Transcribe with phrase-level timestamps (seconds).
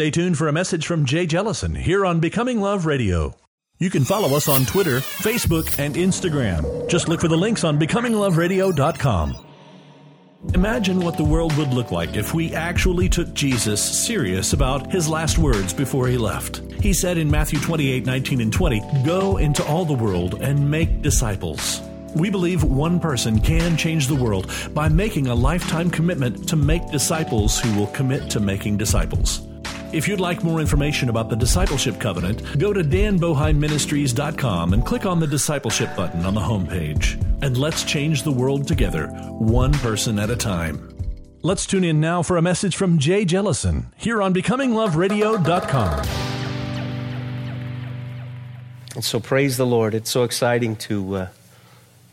[0.00, 3.34] stay tuned for a message from Jay Jellison here on Becoming Love Radio.
[3.78, 6.88] You can follow us on Twitter, Facebook, and Instagram.
[6.88, 9.36] Just look for the links on becomingloveradio.com.
[10.54, 15.06] Imagine what the world would look like if we actually took Jesus serious about his
[15.06, 16.62] last words before he left.
[16.80, 21.02] He said in Matthew 28 19 and 20, Go into all the world and make
[21.02, 21.82] disciples.
[22.16, 26.90] We believe one person can change the world by making a lifetime commitment to make
[26.90, 29.46] disciples who will commit to making disciples.
[29.92, 35.18] If you'd like more information about the Discipleship Covenant, go to danbohiministries.com and click on
[35.18, 37.20] the Discipleship button on the homepage.
[37.42, 40.96] And let's change the world together, one person at a time.
[41.42, 46.06] Let's tune in now for a message from Jay Jellison here on BecomingLoveRadio.com.
[48.94, 49.94] And so, praise the Lord.
[49.94, 51.28] It's so exciting to uh,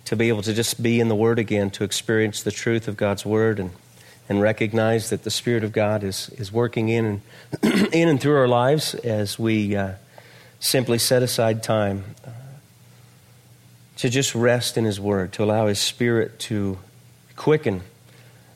[0.06, 2.98] to be able to just be in the Word again, to experience the truth of
[2.98, 3.72] God's Word, and
[4.30, 7.22] and recognize that the Spirit of God is, is working in
[7.64, 9.94] and, in and through our lives as we uh,
[10.60, 12.32] simply set aside time uh,
[13.98, 16.78] to just rest in His Word, to allow His Spirit to
[17.36, 17.82] quicken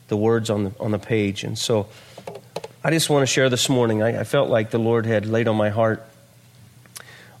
[0.08, 1.42] the words on the, on the page.
[1.44, 1.88] And so
[2.84, 4.02] I just want to share this morning.
[4.02, 6.04] I, I felt like the Lord had laid on my heart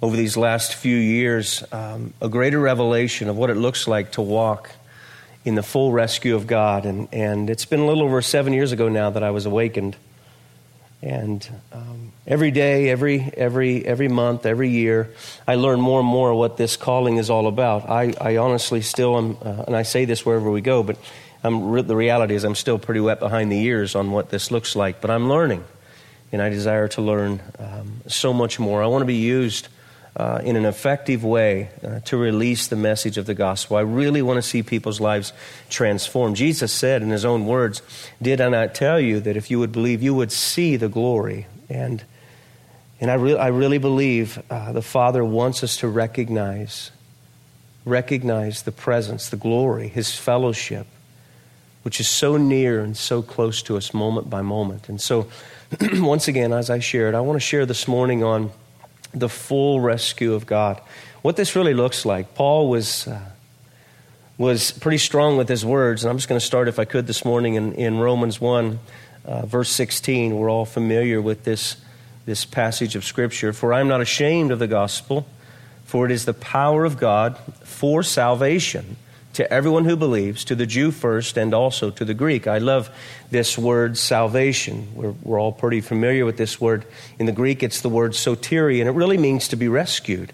[0.00, 4.22] over these last few years um, a greater revelation of what it looks like to
[4.22, 4.70] walk
[5.44, 6.86] in the full rescue of God.
[6.86, 9.96] And, and it's been a little over seven years ago now that I was awakened.
[11.02, 15.12] And um, every day, every, every, every month, every year,
[15.48, 17.90] I learn more and more what this calling is all about.
[17.90, 20.96] I, I honestly still am, uh, and I say this wherever we go, but
[21.44, 24.76] re- the reality is I'm still pretty wet behind the ears on what this looks
[24.76, 25.00] like.
[25.00, 25.64] But I'm learning,
[26.30, 28.80] and I desire to learn um, so much more.
[28.80, 29.66] I want to be used
[30.14, 33.76] uh, in an effective way uh, to release the message of the gospel.
[33.76, 35.32] I really want to see people's lives
[35.70, 36.36] transformed.
[36.36, 37.80] Jesus said in his own words,
[38.20, 41.46] Did I not tell you that if you would believe, you would see the glory?
[41.70, 42.04] And,
[43.00, 46.90] and I, re- I really believe uh, the Father wants us to recognize,
[47.86, 50.86] recognize the presence, the glory, his fellowship,
[51.84, 54.90] which is so near and so close to us moment by moment.
[54.90, 55.28] And so,
[55.94, 58.50] once again, as I shared, I want to share this morning on
[59.14, 60.80] the full rescue of God.
[61.22, 63.20] What this really looks like, Paul was, uh,
[64.38, 67.06] was pretty strong with his words, and I'm just going to start, if I could,
[67.06, 68.78] this morning in, in Romans 1,
[69.24, 70.36] uh, verse 16.
[70.36, 71.76] We're all familiar with this,
[72.26, 73.52] this passage of Scripture.
[73.52, 75.26] For I am not ashamed of the gospel,
[75.84, 78.96] for it is the power of God for salvation
[79.34, 82.46] to everyone who believes, to the Jew first and also to the Greek.
[82.46, 82.90] I love
[83.30, 84.88] this word salvation.
[84.94, 86.84] We're, we're all pretty familiar with this word.
[87.18, 90.32] In the Greek, it's the word soteria, and it really means to be rescued.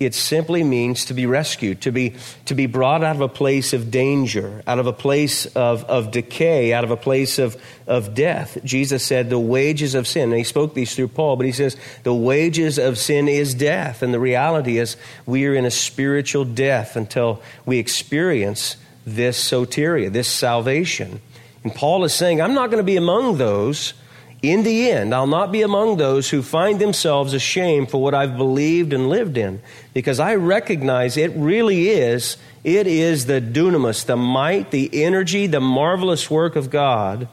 [0.00, 2.14] It simply means to be rescued, to be,
[2.46, 6.10] to be brought out of a place of danger, out of a place of, of
[6.10, 8.56] decay, out of a place of, of death.
[8.64, 11.76] Jesus said, The wages of sin, and he spoke these through Paul, but he says,
[12.02, 14.00] The wages of sin is death.
[14.00, 14.96] And the reality is,
[15.26, 21.20] we are in a spiritual death until we experience this soteria, this salvation.
[21.62, 23.92] And Paul is saying, I'm not going to be among those
[24.42, 28.38] in the end, I'll not be among those who find themselves ashamed for what I've
[28.38, 29.60] believed and lived in,
[29.92, 35.60] because I recognize it really is, it is the dunamis, the might, the energy, the
[35.60, 37.28] marvelous work of God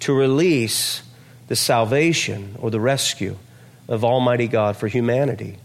[0.00, 1.02] to release
[1.48, 3.36] the salvation or the rescue
[3.86, 5.58] of Almighty God for humanity.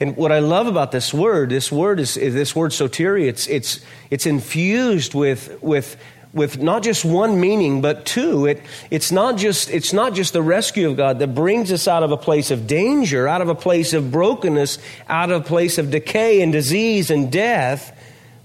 [0.00, 3.46] And what I love about this word, this word is, is this word soteria, it's,
[3.46, 3.80] it's,
[4.10, 5.96] it's infused with, with
[6.34, 10.42] with not just one meaning but two it, it's, not just, it's not just the
[10.42, 13.54] rescue of god that brings us out of a place of danger out of a
[13.54, 14.78] place of brokenness
[15.08, 17.96] out of a place of decay and disease and death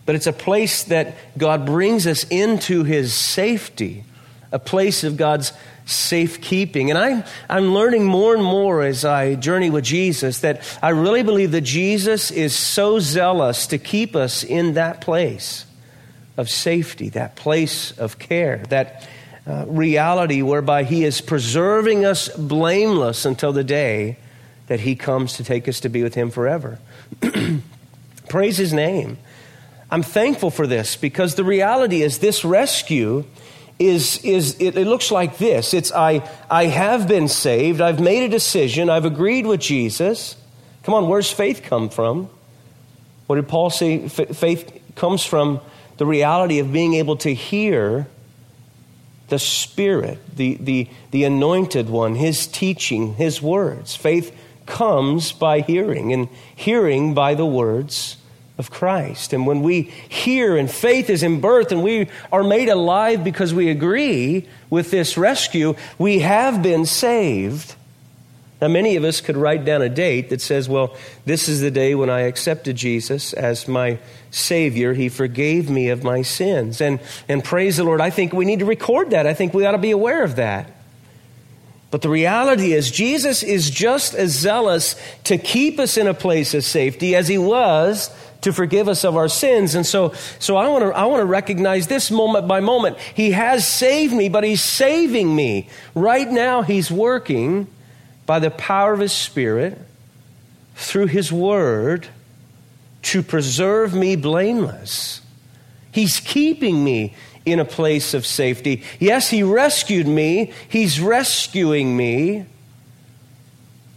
[0.05, 4.03] but it's a place that god brings us into his safety
[4.51, 5.51] a place of god's
[5.89, 6.89] safekeeping.
[6.89, 11.23] And I'm, I'm learning more and more as I journey with Jesus that I really
[11.23, 15.65] believe that Jesus is so zealous to keep us in that place
[16.39, 19.07] of safety, that place of care, that
[19.45, 24.17] uh, reality whereby He is preserving us blameless until the day
[24.67, 26.79] that He comes to take us to be with Him forever.
[28.29, 29.17] Praise His name.
[29.91, 33.25] I'm thankful for this because the reality is this rescue
[33.79, 35.73] is, is it, it, looks like this.
[35.73, 37.81] It's I, I have been saved.
[37.81, 38.89] I've made a decision.
[38.89, 40.35] I've agreed with jesus.
[40.83, 42.29] Come on where's faith come from?
[43.25, 44.03] What did paul say?
[44.03, 45.61] F- faith comes from
[45.99, 48.07] the reality of being able to hear
[49.27, 53.97] the Spirit, the, the, the anointed one, his teaching, his words.
[53.97, 54.33] Faith
[54.65, 58.15] comes by hearing, and hearing by the words
[58.57, 59.33] of Christ.
[59.33, 63.53] And when we hear and faith is in birth and we are made alive because
[63.53, 67.75] we agree with this rescue, we have been saved.
[68.61, 70.95] Now, many of us could write down a date that says, well,
[71.25, 73.99] this is the day when I accepted Jesus as my
[74.31, 74.93] Savior.
[74.93, 76.81] He forgave me of my sins.
[76.81, 79.25] And, and praise the Lord, I think we need to record that.
[79.25, 80.71] I think we ought to be aware of that.
[81.89, 86.53] But the reality is, Jesus is just as zealous to keep us in a place
[86.53, 89.73] of safety as he was to forgive us of our sins.
[89.73, 92.97] And so, so I want to, I want to recognize this moment by moment.
[92.99, 95.69] He has saved me, but he's saving me.
[95.95, 97.67] Right now, he's working
[98.29, 99.75] by the power of his Spirit
[100.75, 102.05] through his word
[103.01, 105.21] to preserve me blameless.
[105.91, 108.83] He's keeping me in a place of safety.
[108.99, 112.45] Yes, He rescued me, He's rescuing me,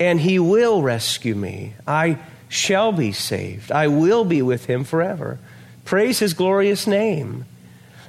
[0.01, 1.75] and He will rescue me.
[1.87, 2.19] I
[2.49, 3.71] shall be saved.
[3.71, 5.41] I will be with Him forever.
[5.85, 7.45] Praise His glorious name.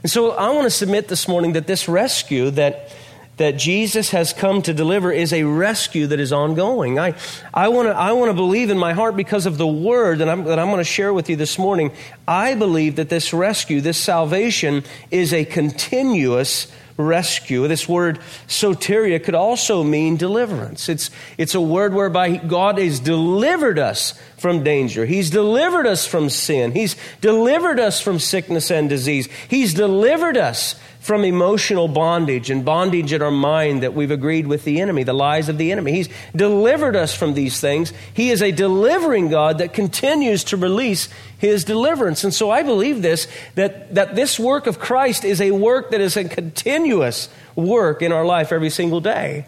[0.03, 2.95] And so I want to submit this morning that this rescue that
[3.37, 6.99] that Jesus has come to deliver is a rescue that is ongoing.
[6.99, 7.15] I,
[7.53, 10.43] I want to I wanna believe in my heart because of the word that I'm,
[10.45, 11.91] that I'm going to share with you this morning.
[12.27, 17.67] I believe that this rescue, this salvation, is a continuous rescue.
[17.67, 20.89] This word soteria could also mean deliverance.
[20.89, 25.05] It's, it's a word whereby God has delivered us from danger.
[25.05, 26.71] He's delivered us from sin.
[26.71, 29.27] He's delivered us from sickness and disease.
[29.47, 34.63] He's delivered us from emotional bondage and bondage in our mind that we've agreed with
[34.63, 35.91] the enemy, the lies of the enemy.
[35.91, 37.91] He's delivered us from these things.
[38.13, 42.23] He is a delivering God that continues to release his deliverance.
[42.23, 45.99] And so I believe this that, that this work of Christ is a work that
[45.99, 49.45] is a continuous work in our life every single day.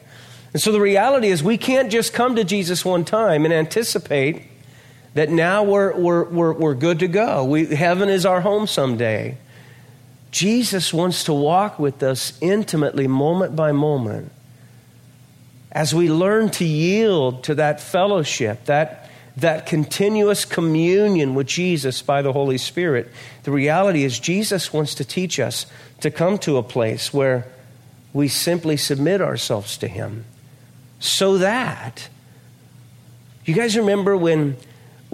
[0.52, 4.44] And so the reality is, we can't just come to Jesus one time and anticipate
[5.14, 7.46] that now we're, we're, we're, we're good to go.
[7.46, 9.38] We, heaven is our home someday.
[10.36, 14.34] Jesus wants to walk with us intimately, moment by moment.
[15.72, 22.22] As we learn to yield to that fellowship, that, that continuous communion with Jesus by
[22.22, 23.10] the Holy Spirit,
[23.44, 25.68] the reality is Jesus wants to teach us
[26.02, 27.48] to come to a place where
[28.12, 30.26] we simply submit ourselves to Him
[31.00, 32.10] so that.
[33.46, 34.58] You guys remember when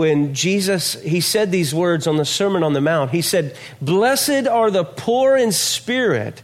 [0.01, 3.11] when Jesus he said these words on the Sermon on the Mount.
[3.11, 6.41] He said, "Blessed are the poor in spirit,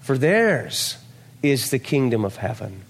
[0.00, 0.96] for theirs
[1.42, 2.80] is the kingdom of heaven."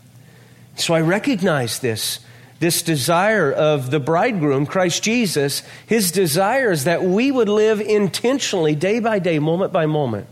[0.76, 2.20] So I recognize this
[2.60, 8.76] this desire of the bridegroom, Christ Jesus, his desire is that we would live intentionally,
[8.76, 10.28] day by day, moment by moment,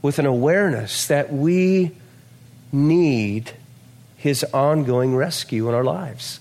[0.00, 1.90] with an awareness that we
[2.72, 3.52] need
[4.16, 6.40] his ongoing rescue in our lives.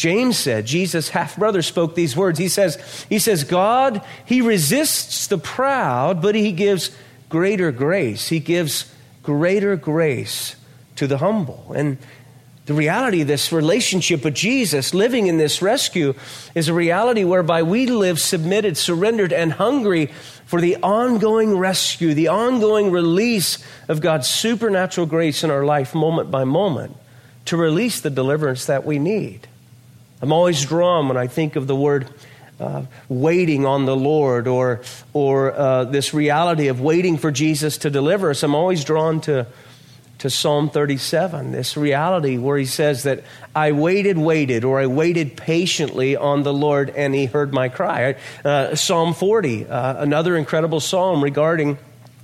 [0.00, 2.38] James said, Jesus' half brother spoke these words.
[2.38, 6.90] He says, he says, God, he resists the proud, but he gives
[7.28, 8.26] greater grace.
[8.30, 8.90] He gives
[9.22, 10.56] greater grace
[10.96, 11.74] to the humble.
[11.76, 11.98] And
[12.64, 16.14] the reality of this relationship with Jesus, living in this rescue,
[16.54, 20.06] is a reality whereby we live submitted, surrendered, and hungry
[20.46, 26.30] for the ongoing rescue, the ongoing release of God's supernatural grace in our life, moment
[26.30, 26.96] by moment,
[27.44, 29.46] to release the deliverance that we need.
[30.22, 32.06] I'm always drawn when I think of the word
[32.60, 34.82] uh, waiting on the Lord or,
[35.14, 38.42] or uh, this reality of waiting for Jesus to deliver us.
[38.42, 39.46] I'm always drawn to,
[40.18, 43.24] to Psalm 37, this reality where he says that
[43.54, 48.16] I waited, waited, or I waited patiently on the Lord and he heard my cry.
[48.44, 51.78] Uh, psalm 40, uh, another incredible psalm regarding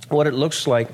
[0.09, 0.89] what it looks like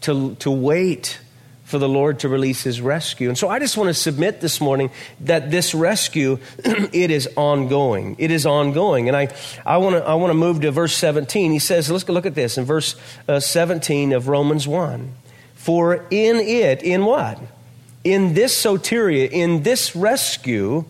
[0.00, 1.18] to, to wait
[1.66, 3.28] for the Lord to release his rescue.
[3.28, 4.88] And so I just want to submit this morning
[5.22, 8.14] that this rescue, it is ongoing.
[8.20, 9.08] It is ongoing.
[9.08, 9.34] And I,
[9.66, 11.50] I, want to, I want to move to verse 17.
[11.50, 12.94] He says, let's look at this in verse
[13.28, 15.12] uh, 17 of Romans 1.
[15.56, 17.40] For in it, in what?
[18.04, 20.84] In this soteria, in this rescue,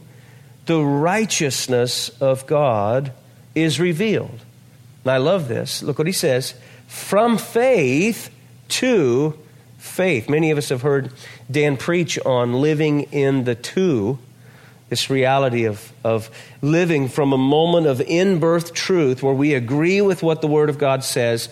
[0.66, 3.12] the righteousness of God
[3.54, 4.44] is revealed.
[5.04, 5.82] And I love this.
[5.82, 6.52] Look what he says.
[6.86, 8.30] From faith
[8.68, 9.38] to
[9.86, 10.28] faith.
[10.28, 11.12] Many of us have heard
[11.50, 14.18] Dan preach on living in the two,
[14.88, 16.30] this reality of, of
[16.62, 20.68] living from a moment of in birth truth where we agree with what the Word
[20.68, 21.48] of God says,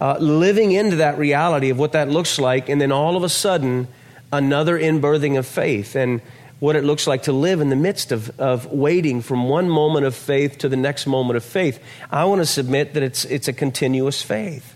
[0.00, 3.28] uh, living into that reality of what that looks like, and then all of a
[3.28, 3.88] sudden,
[4.32, 6.20] another in birthing of faith and
[6.60, 10.04] what it looks like to live in the midst of, of waiting from one moment
[10.04, 11.82] of faith to the next moment of faith.
[12.10, 14.74] I want to submit that it's, it's a continuous faith.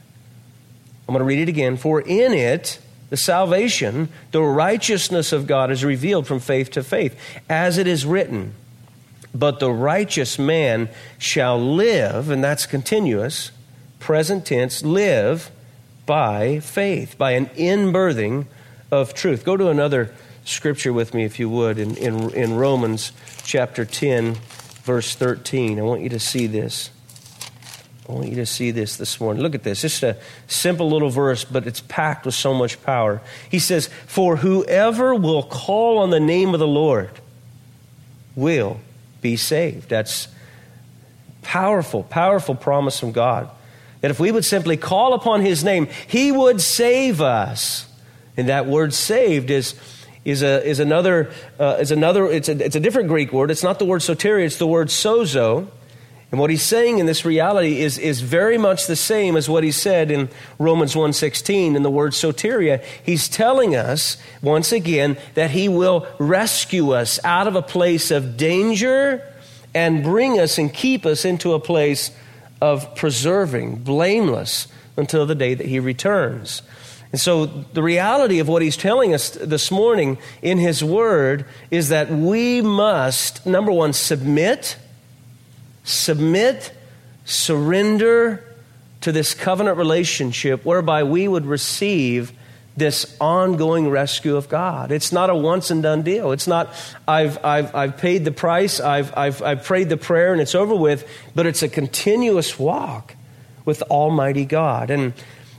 [1.08, 1.76] I'm going to read it again.
[1.76, 2.78] For in it,
[3.12, 7.14] the salvation, the righteousness of God is revealed from faith to faith,
[7.46, 8.54] as it is written.
[9.34, 10.88] But the righteous man
[11.18, 13.50] shall live, and that's continuous,
[14.00, 15.50] present tense, live
[16.06, 18.46] by faith, by an inbirthing
[18.90, 19.44] of truth.
[19.44, 20.14] Go to another
[20.46, 23.12] scripture with me, if you would, in, in, in Romans
[23.44, 24.36] chapter 10,
[24.84, 25.78] verse 13.
[25.78, 26.88] I want you to see this.
[28.12, 29.42] I want you to see this this morning.
[29.42, 29.80] Look at this.
[29.80, 33.22] Just a simple little verse, but it's packed with so much power.
[33.50, 37.10] He says, For whoever will call on the name of the Lord
[38.36, 38.80] will
[39.22, 39.88] be saved.
[39.88, 40.28] That's
[41.40, 43.48] powerful, powerful promise from God.
[44.02, 47.88] That if we would simply call upon his name, he would save us.
[48.36, 49.74] And that word saved is,
[50.22, 53.50] is, a, is another, uh, is another it's, a, it's a different Greek word.
[53.50, 55.68] It's not the word soteria, it's the word sozo.
[56.32, 59.64] And what he's saying in this reality is, is very much the same as what
[59.64, 62.82] he said in Romans 1.16 in the word soteria.
[63.04, 68.38] He's telling us, once again, that he will rescue us out of a place of
[68.38, 69.22] danger
[69.74, 72.10] and bring us and keep us into a place
[72.62, 76.62] of preserving, blameless, until the day that he returns.
[77.10, 81.90] And so, the reality of what he's telling us this morning in his word is
[81.90, 84.78] that we must, number one, submit,
[85.84, 86.72] submit,
[87.24, 88.44] surrender
[89.00, 92.32] to this covenant relationship whereby we would receive
[92.76, 94.90] this ongoing rescue of God.
[94.90, 96.32] It's not a once and done deal.
[96.32, 96.72] It's not,
[97.06, 100.74] I've, I've, I've paid the price, I've, I've, I've prayed the prayer, and it's over
[100.74, 103.14] with, but it's a continuous walk
[103.64, 104.90] with Almighty God.
[104.90, 105.12] And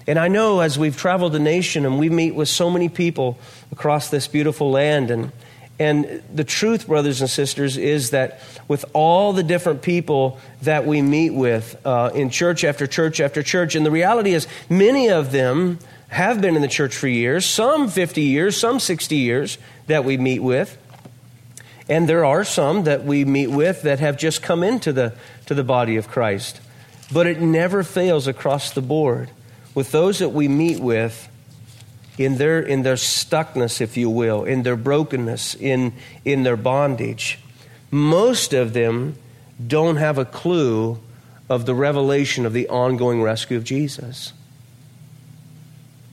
[0.05, 3.37] and I know as we've traveled the nation and we meet with so many people
[3.71, 5.31] across this beautiful land, and,
[5.79, 11.01] and the truth, brothers and sisters, is that with all the different people that we
[11.01, 15.31] meet with uh, in church after church after church, and the reality is many of
[15.31, 20.05] them have been in the church for years, some 50 years, some 60 years that
[20.05, 20.77] we meet with.
[21.89, 25.13] And there are some that we meet with that have just come into the,
[25.47, 26.61] to the body of Christ.
[27.11, 29.31] But it never fails across the board
[29.73, 31.27] with those that we meet with
[32.17, 35.93] in their, in their stuckness, if you will, in their brokenness, in,
[36.23, 37.39] in their bondage,
[37.91, 39.15] most of them
[39.65, 40.99] don't have a clue
[41.49, 44.33] of the revelation of the ongoing rescue of Jesus.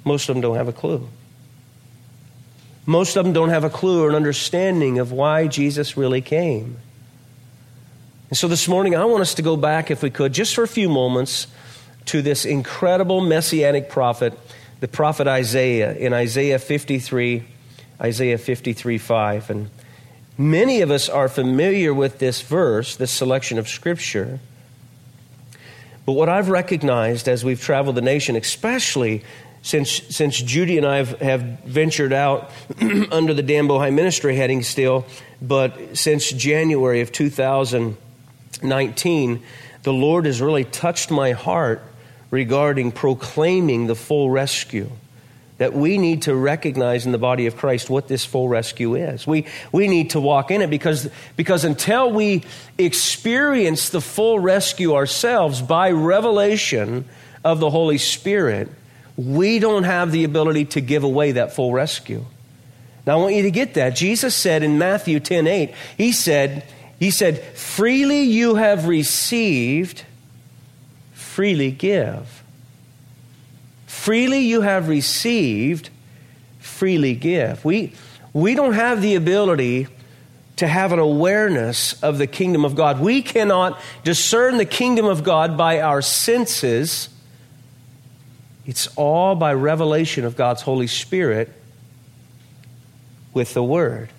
[0.05, 1.09] Most of them don't have a clue.
[2.87, 6.79] Most of them don't have a clue or an understanding of why Jesus really came.
[8.31, 10.63] And so this morning, I want us to go back, if we could, just for
[10.63, 11.47] a few moments
[12.07, 14.39] to this incredible messianic prophet,
[14.81, 17.45] the prophet Isaiah, in Isaiah 53,
[18.01, 19.51] Isaiah 53 5.
[19.51, 19.71] And
[20.37, 24.41] many of us are familiar with this verse, this selection of scripture.
[26.07, 29.23] But what I've recognized as we've traveled the nation, especially
[29.63, 32.51] since, since Judy and I have, have ventured out
[33.13, 35.05] under the Dan Bohi ministry heading still,
[35.43, 39.43] but since January of 2019,
[39.83, 41.83] the Lord has really touched my heart
[42.31, 44.91] regarding proclaiming the full rescue.
[45.59, 49.27] That we need to recognize in the body of Christ what this full rescue is.
[49.27, 52.45] We, we need to walk in it because, because until we
[52.79, 57.05] experience the full rescue ourselves by revelation
[57.45, 58.71] of the Holy Spirit,
[59.19, 62.25] we don't have the ability to give away that full rescue.
[63.07, 63.91] Now I want you to get that.
[63.97, 66.65] Jesus said in Matthew 10 8, He said,
[66.99, 70.05] He said, Freely you have received,
[71.41, 72.43] freely give.
[73.87, 75.89] Freely you have received,
[76.59, 77.65] freely give.
[77.65, 77.95] We,
[78.35, 79.87] we don't have the ability
[80.57, 83.01] to have an awareness of the kingdom of God.
[83.01, 87.09] We cannot discern the kingdom of God by our senses.
[88.67, 91.51] It's all by revelation of God's Holy Spirit
[93.33, 94.11] with the Word.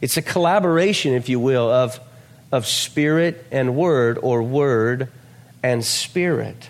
[0.00, 1.98] It's a collaboration, if you will, of,
[2.52, 5.08] of Spirit and Word, or Word
[5.62, 6.68] and spirit.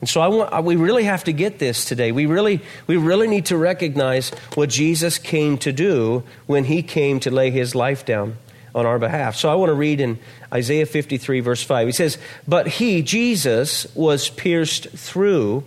[0.00, 2.12] And so I want, we really have to get this today.
[2.12, 7.18] We really, we really need to recognize what Jesus came to do when he came
[7.20, 8.36] to lay his life down
[8.74, 9.36] on our behalf.
[9.36, 10.18] So I want to read in
[10.52, 11.88] Isaiah 53, verse 5.
[11.88, 15.64] He says, But he, Jesus, was pierced through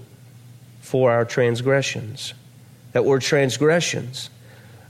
[0.79, 2.35] for our transgressions.
[2.93, 4.29] That word transgressions,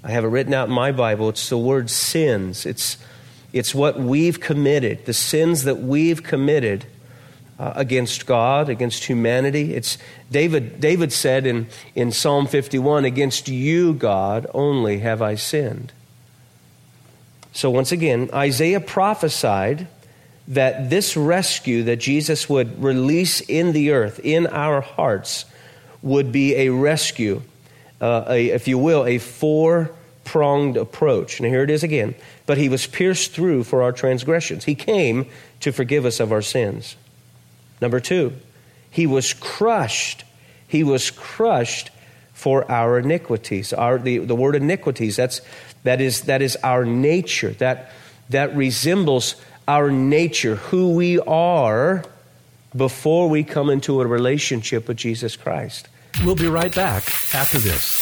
[0.03, 1.29] I have it written out in my Bible.
[1.29, 2.65] It's the word sins.
[2.65, 2.97] It's,
[3.53, 6.85] it's what we've committed, the sins that we've committed
[7.59, 9.75] uh, against God, against humanity.
[9.75, 9.97] It's
[10.31, 15.91] David, David said in, in Psalm 51, Against you, God, only have I sinned.
[17.51, 19.87] So, once again, Isaiah prophesied
[20.47, 25.45] that this rescue that Jesus would release in the earth, in our hearts,
[26.01, 27.41] would be a rescue,
[27.99, 29.91] uh, a, if you will, a four
[30.23, 31.39] pronged approach.
[31.39, 32.15] And here it is again.
[32.45, 35.25] But he was pierced through for our transgressions, he came
[35.59, 36.95] to forgive us of our sins.
[37.81, 38.33] Number two,
[38.89, 40.23] he was crushed.
[40.67, 41.91] He was crushed
[42.33, 43.73] for our iniquities.
[43.73, 45.41] Our, the, the word iniquities, that's,
[45.83, 47.51] That is, that is our nature.
[47.51, 47.91] That,
[48.29, 49.35] that resembles
[49.67, 52.03] our nature, who we are
[52.75, 55.87] before we come into a relationship with Jesus Christ.
[56.23, 57.97] We'll be right back after this.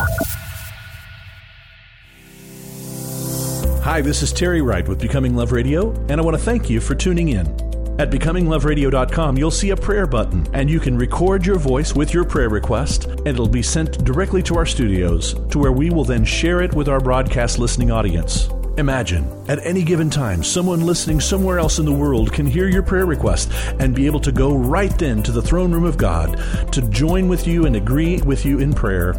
[3.83, 6.81] Hi, this is Terry Wright with Becoming Love Radio, and I want to thank you
[6.81, 7.66] for tuning in.
[7.99, 12.25] At becomingloveradio.com, you'll see a prayer button, and you can record your voice with your
[12.25, 16.23] prayer request, and it'll be sent directly to our studios, to where we will then
[16.23, 18.49] share it with our broadcast listening audience.
[18.77, 22.83] Imagine, at any given time, someone listening somewhere else in the world can hear your
[22.83, 26.37] prayer request and be able to go right then to the throne room of God
[26.71, 29.15] to join with you and agree with you in prayer.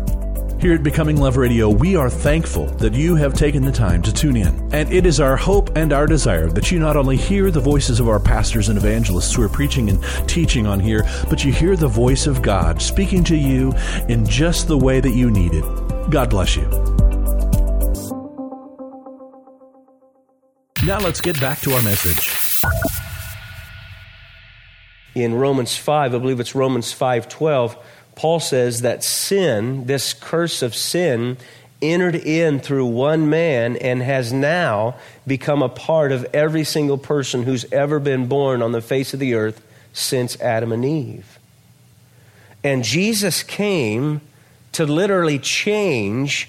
[0.60, 4.12] Here at Becoming Love Radio, we are thankful that you have taken the time to
[4.12, 4.74] tune in.
[4.74, 8.00] And it is our hope and our desire that you not only hear the voices
[8.00, 11.76] of our pastors and evangelists who are preaching and teaching on here, but you hear
[11.76, 13.72] the voice of God speaking to you
[14.08, 15.62] in just the way that you need it.
[16.10, 16.66] God bless you.
[20.84, 22.34] Now let's get back to our message.
[25.14, 27.76] In Romans 5, I believe it's Romans 5:12,
[28.18, 31.36] Paul says that sin, this curse of sin,
[31.80, 37.44] entered in through one man and has now become a part of every single person
[37.44, 41.38] who's ever been born on the face of the earth since Adam and Eve.
[42.64, 44.20] And Jesus came
[44.72, 46.48] to literally change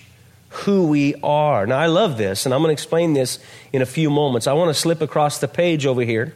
[0.50, 1.68] who we are.
[1.68, 3.38] Now, I love this, and I'm going to explain this
[3.72, 4.48] in a few moments.
[4.48, 6.34] I want to slip across the page over here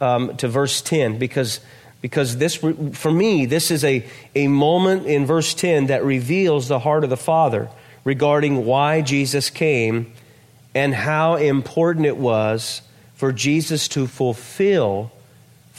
[0.00, 1.58] um, to verse 10 because
[2.00, 4.04] because this for me this is a,
[4.34, 7.68] a moment in verse 10 that reveals the heart of the father
[8.04, 10.12] regarding why jesus came
[10.74, 12.82] and how important it was
[13.14, 15.12] for jesus to fulfill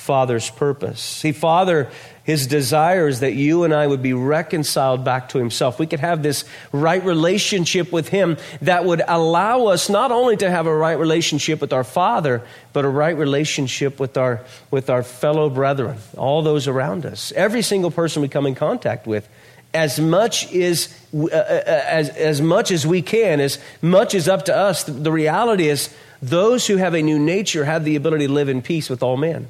[0.02, 1.00] father's purpose.
[1.00, 1.90] See father
[2.24, 5.80] his desire is that you and I would be reconciled back to Himself.
[5.80, 10.50] We could have this right relationship with Him that would allow us not only to
[10.50, 15.02] have a right relationship with our Father, but a right relationship with our, with our
[15.02, 17.32] fellow brethren, all those around us.
[17.36, 19.28] Every single person we come in contact with
[19.74, 24.46] as much as, uh, uh as, as much as we can, as much as up
[24.46, 24.84] to us.
[24.84, 28.62] The reality is, those who have a new nature have the ability to live in
[28.62, 29.48] peace with all men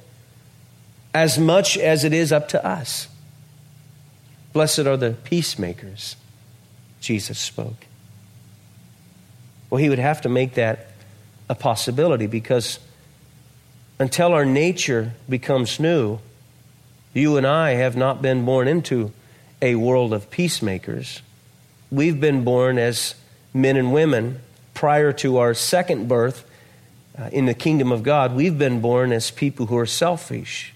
[1.14, 3.08] as much as it is up to us.
[4.54, 6.16] Blessed are the peacemakers,
[7.00, 7.86] Jesus spoke.
[9.70, 10.88] Well, he would have to make that
[11.50, 12.80] a possibility because
[14.00, 16.20] until our nature becomes new,
[17.14, 19.12] you and I have not been born into
[19.62, 21.22] a world of peacemakers.
[21.92, 23.16] We've been born as
[23.54, 24.40] men and women
[24.74, 26.46] prior to our second birth
[27.18, 28.34] uh, in the kingdom of God.
[28.34, 30.74] We've been born as people who are selfish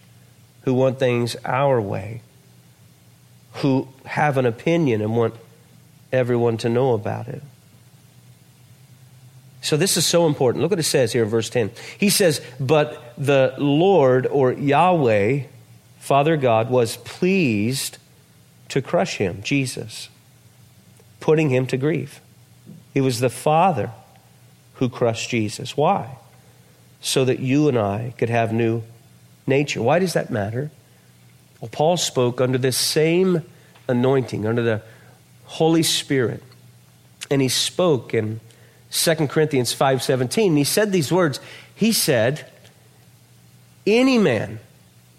[0.66, 2.22] who want things our way,
[3.54, 5.36] who have an opinion and want
[6.12, 7.42] everyone to know about it.
[9.62, 10.62] So, this is so important.
[10.62, 11.72] Look what it says here in verse 10.
[11.98, 15.44] He says, But the Lord or Yahweh,
[16.00, 17.98] Father God, was pleased
[18.70, 20.10] to crush him, Jesus,
[21.20, 22.22] putting him to grief.
[22.94, 23.92] It was the Father
[24.76, 25.78] who crushed Jesus.
[25.78, 26.18] Why?
[27.02, 28.84] So that you and I could have new
[29.48, 29.82] nature.
[29.82, 30.72] Why does that matter?
[31.60, 33.44] Well, Paul spoke under this same
[33.88, 34.82] anointing, under the
[35.46, 36.44] Holy Spirit.
[37.32, 38.40] And he spoke in
[38.92, 40.50] 2 Corinthians 5:17.
[40.50, 41.40] And He said these words.
[41.76, 42.46] He said,
[43.86, 44.60] "Any man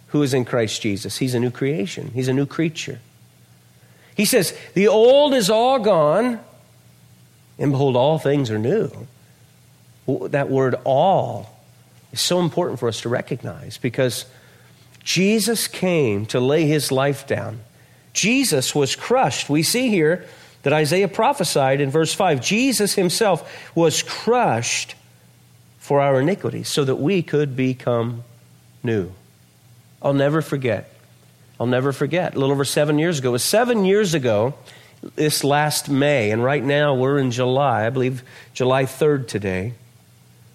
[0.09, 2.11] who is in Christ Jesus, he's a new creation.
[2.15, 3.01] He's a new creature."
[4.17, 6.41] He says, "The old is all gone,
[7.59, 9.07] and behold all things are new."
[10.07, 11.56] That word all
[12.17, 14.25] is so important for us to recognize because
[15.05, 17.61] Jesus came to lay his life down.
[18.13, 19.51] Jesus was crushed.
[19.51, 20.25] We see here
[20.63, 24.95] that Isaiah prophesied in verse 5 Jesus himself was crushed
[25.79, 28.25] for our iniquities so that we could become
[28.83, 29.13] new.
[30.03, 30.93] I'll never forget.
[31.61, 32.35] I'll never forget.
[32.35, 33.29] A little over seven years ago.
[33.29, 34.55] It was seven years ago,
[35.15, 38.23] this last May, and right now we're in July, I believe
[38.55, 39.75] July 3rd today.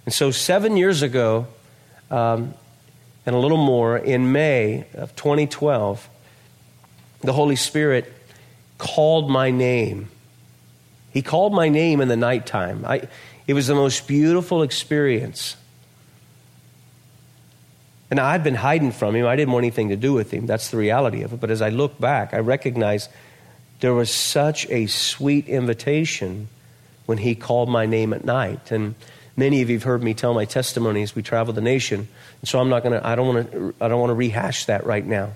[0.06, 1.48] And so, seven years ago,
[2.10, 2.54] um,
[3.26, 6.10] and a little more, in May of 2012,
[7.22, 8.12] the Holy Spirit
[8.78, 10.10] called my name.
[11.12, 12.84] He called my name in the nighttime.
[12.86, 13.08] I,
[13.46, 15.56] it was the most beautiful experience.
[18.10, 19.26] And I'd been hiding from him.
[19.26, 20.46] I didn't want anything to do with him.
[20.48, 21.40] That's the reality of it.
[21.40, 23.08] But as I look back, I recognize
[23.82, 26.48] there was such a sweet invitation
[27.06, 28.72] when he called my name at night.
[28.72, 28.96] And
[29.42, 32.08] Many of you have heard me tell my testimony as we travel the nation,
[32.42, 33.08] and so I'm not going to.
[33.08, 33.74] I don't want to.
[33.82, 35.32] I don't want to rehash that right now.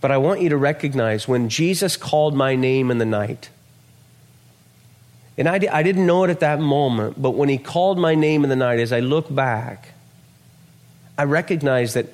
[0.00, 3.50] But I want you to recognize when Jesus called my name in the night,
[5.36, 8.44] And I, I didn't know it at that moment, but when he called my name
[8.44, 9.88] in the night, as I look back,
[11.18, 12.06] I recognize that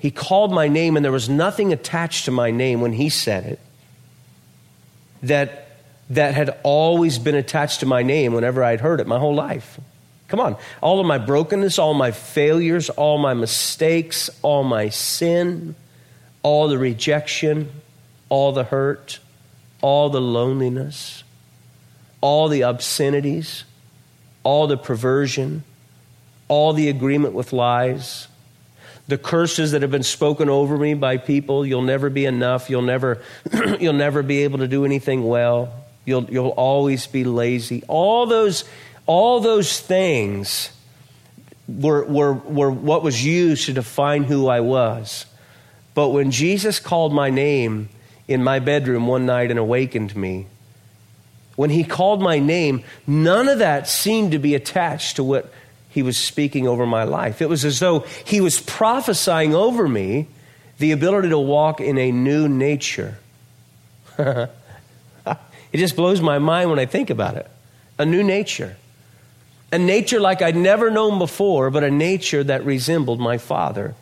[0.00, 3.44] he called my name and there was nothing attached to my name when he said
[3.44, 3.60] it
[5.22, 5.78] that,
[6.10, 9.78] that had always been attached to my name whenever I'd heard it my whole life.
[10.28, 10.56] Come on.
[10.80, 15.74] All of my brokenness, all my failures, all my mistakes, all my sin,
[16.42, 17.70] all the rejection,
[18.28, 19.20] all the hurt,
[19.80, 21.22] all the loneliness,
[22.20, 23.64] all the obscenities,
[24.42, 25.62] all the perversion,
[26.48, 28.28] all the agreement with lies,
[29.08, 32.82] the curses that have been spoken over me by people you'll never be enough you'll
[32.82, 33.22] never
[33.80, 35.72] you'll never be able to do anything well
[36.04, 38.64] you'll you'll always be lazy all those
[39.06, 40.70] all those things
[41.68, 45.26] were, were, were what was used to define who I was.
[45.94, 47.88] But when Jesus called my name
[48.28, 50.46] in my bedroom one night and awakened me,
[51.56, 55.50] when he called my name, none of that seemed to be attached to what
[55.88, 57.40] he was speaking over my life.
[57.40, 60.28] It was as though he was prophesying over me
[60.78, 63.16] the ability to walk in a new nature.
[64.18, 64.48] it
[65.72, 67.50] just blows my mind when I think about it.
[67.98, 68.76] A new nature.
[69.72, 73.94] A nature like I'd never known before, but a nature that resembled my father,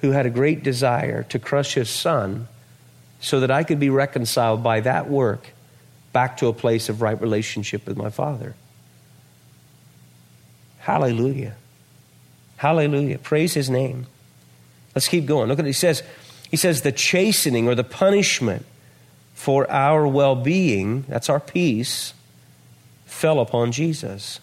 [0.00, 2.48] who had a great desire to crush his son
[3.20, 5.52] so that I could be reconciled by that work
[6.12, 8.54] back to a place of right relationship with my father.
[10.80, 11.54] Hallelujah.
[12.56, 13.18] Hallelujah.
[13.18, 14.06] Praise his name.
[14.94, 15.48] Let's keep going.
[15.48, 15.68] Look at it.
[15.68, 16.02] He says,
[16.50, 18.66] he says the chastening or the punishment
[19.34, 22.12] for our well being, that's our peace,
[23.06, 24.40] fell upon Jesus.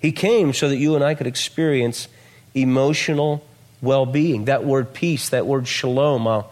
[0.00, 2.08] He came so that you and I could experience
[2.54, 3.44] emotional
[3.82, 4.46] well being.
[4.46, 6.50] That word peace, that word shalom, I'll,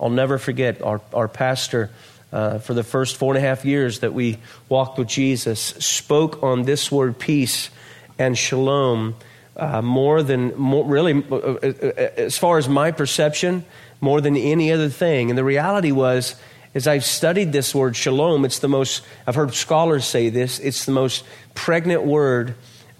[0.00, 0.82] I'll never forget.
[0.82, 1.90] Our, our pastor,
[2.32, 6.42] uh, for the first four and a half years that we walked with Jesus, spoke
[6.42, 7.70] on this word peace
[8.18, 9.16] and shalom
[9.56, 13.64] uh, more than, more, really, uh, uh, uh, as far as my perception,
[14.00, 15.30] more than any other thing.
[15.30, 16.36] And the reality was,
[16.74, 20.84] as I've studied this word shalom, it's the most, I've heard scholars say this, it's
[20.84, 22.54] the most pregnant word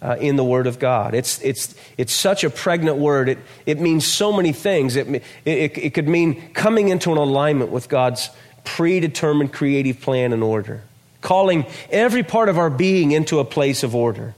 [0.07, 1.15] uh, in the Word of God.
[1.15, 3.29] It's, it's, it's such a pregnant word.
[3.29, 4.95] It, it means so many things.
[4.95, 5.09] It,
[5.45, 8.31] it, it could mean coming into an alignment with God's
[8.65, 10.85] predetermined creative plan and order,
[11.23, 14.37] calling every part of our being into a place of order.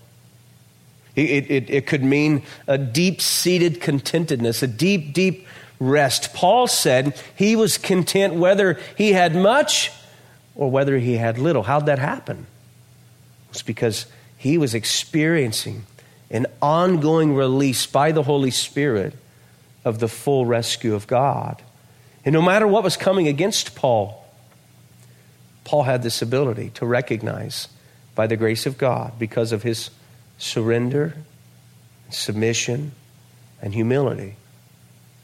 [1.15, 5.47] It, it, it could mean a deep seated contentedness, a deep, deep
[5.81, 6.33] rest.
[6.33, 9.91] Paul said he was content whether he had much
[10.55, 11.65] or whether he had little.
[11.65, 12.47] How'd that happen?
[13.51, 14.07] It's because
[14.39, 15.85] he was experiencing
[16.31, 19.15] an ongoing release by the Holy Spirit
[19.85, 21.61] of the full rescue of God.
[22.25, 24.25] And no matter what was coming against Paul,
[25.65, 27.69] Paul had this ability to recognize
[28.15, 29.91] by the grace of God because of his
[30.39, 31.17] surrender,
[32.11, 32.93] submission,
[33.61, 34.37] and humility.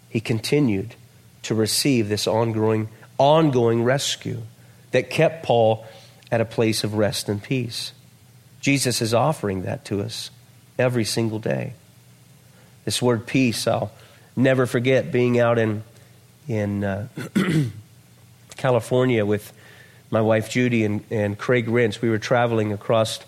[0.09, 0.97] He continued
[1.43, 4.43] to receive this ongoing, ongoing rescue
[4.91, 5.87] that kept Paul
[6.33, 7.93] at a place of rest and peace.
[8.65, 10.31] Jesus is offering that to us
[10.79, 11.75] every single day.
[12.87, 13.93] This word peace, I'll
[14.37, 15.85] never forget being out in,
[16.49, 17.09] in uh,
[18.57, 19.53] California with
[20.09, 22.01] my wife Judy and, and Craig Rents.
[22.01, 23.21] We were traveling across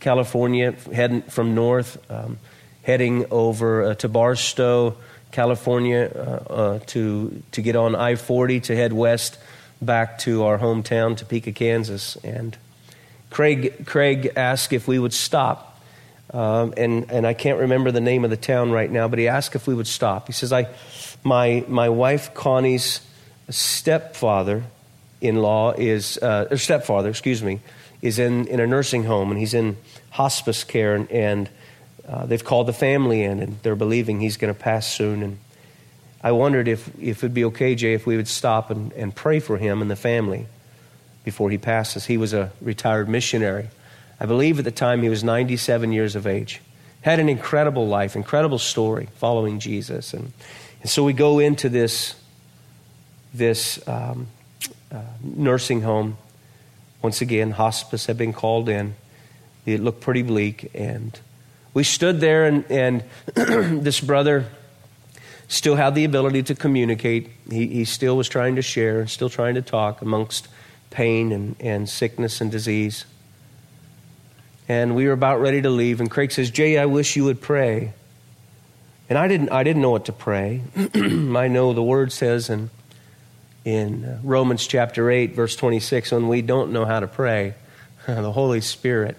[0.00, 2.40] California, heading from north, um,
[2.82, 4.96] heading over uh, to Barstow,
[5.30, 9.38] California, uh, uh to, to get on I 40 to head west
[9.80, 12.16] back to our hometown, Topeka, Kansas.
[12.24, 12.56] And
[13.30, 15.66] Craig, Craig asked if we would stop.
[16.32, 19.28] Um, and, and I can't remember the name of the town right now, but he
[19.28, 20.26] asked if we would stop.
[20.26, 20.68] He says, I,
[21.24, 23.00] my, my wife Connie's
[23.48, 24.64] stepfather
[25.20, 27.60] in law is, uh, or stepfather, excuse me,
[28.00, 29.76] is in, in a nursing home and he's in
[30.10, 31.48] hospice care and, and
[32.08, 35.22] uh, they've called the family in and they're believing he's going to pass soon.
[35.22, 35.38] And
[36.22, 39.40] I wondered if, if it'd be okay, Jay, if we would stop and, and pray
[39.40, 40.46] for him and the family
[41.24, 42.06] before he passes.
[42.06, 43.68] He was a retired missionary.
[44.18, 46.60] I believe at the time he was 97 years of age.
[47.02, 50.12] Had an incredible life, incredible story following Jesus.
[50.12, 50.32] And,
[50.82, 52.14] and so we go into this,
[53.32, 54.26] this um,
[54.92, 56.18] uh, nursing home.
[57.02, 58.94] Once again, hospice had been called in.
[59.64, 60.70] It looked pretty bleak.
[60.74, 61.18] And
[61.72, 63.04] we stood there, and, and
[63.84, 64.46] this brother
[65.48, 67.30] still had the ability to communicate.
[67.50, 70.48] He, he still was trying to share, still trying to talk amongst
[70.90, 73.04] pain and, and sickness and disease.
[74.68, 77.40] And we were about ready to leave, and Craig says, Jay, I wish you would
[77.40, 77.92] pray.
[79.08, 80.62] And I didn't, I didn't know what to pray.
[80.94, 82.70] I know the word says in,
[83.64, 87.54] in Romans chapter 8, verse 26, when we don't know how to pray,
[88.06, 89.16] the Holy Spirit,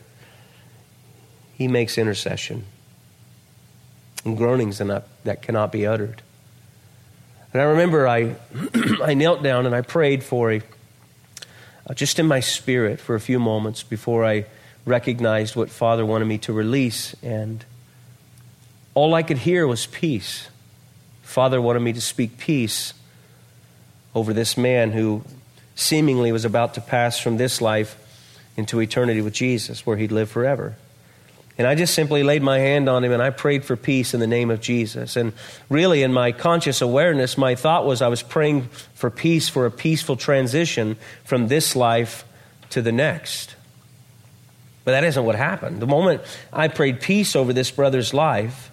[1.53, 2.63] He makes intercession
[4.23, 6.21] and groanings that, that cannot be uttered.
[7.53, 8.36] And I remember I,
[9.03, 10.62] I knelt down and I prayed for a, uh,
[11.91, 14.45] Uh, just in my spirit for a few moments before I
[14.86, 17.13] recognized what Father wanted me to release.
[17.21, 17.65] And
[18.93, 20.47] all I could hear was peace.
[21.21, 22.93] Father wanted me to speak peace
[24.15, 25.25] over this man who
[25.75, 27.97] seemingly was about to pass from this life
[28.56, 30.75] into eternity with Jesus, where he'd live forever.
[31.62, 34.19] And I just simply laid my hand on him and I prayed for peace in
[34.19, 35.15] the name of Jesus.
[35.15, 35.32] And
[35.69, 39.69] really, in my conscious awareness, my thought was I was praying for peace, for a
[39.69, 42.26] peaceful transition from this life
[42.71, 43.54] to the next.
[44.86, 45.84] But that isn't what happened.
[45.84, 48.71] The moment I prayed peace over this brother's life,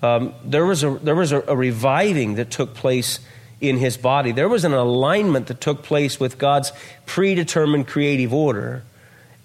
[0.00, 3.18] um, there was, a, there was a, a reviving that took place
[3.60, 4.30] in his body.
[4.30, 6.70] There was an alignment that took place with God's
[7.06, 8.84] predetermined creative order.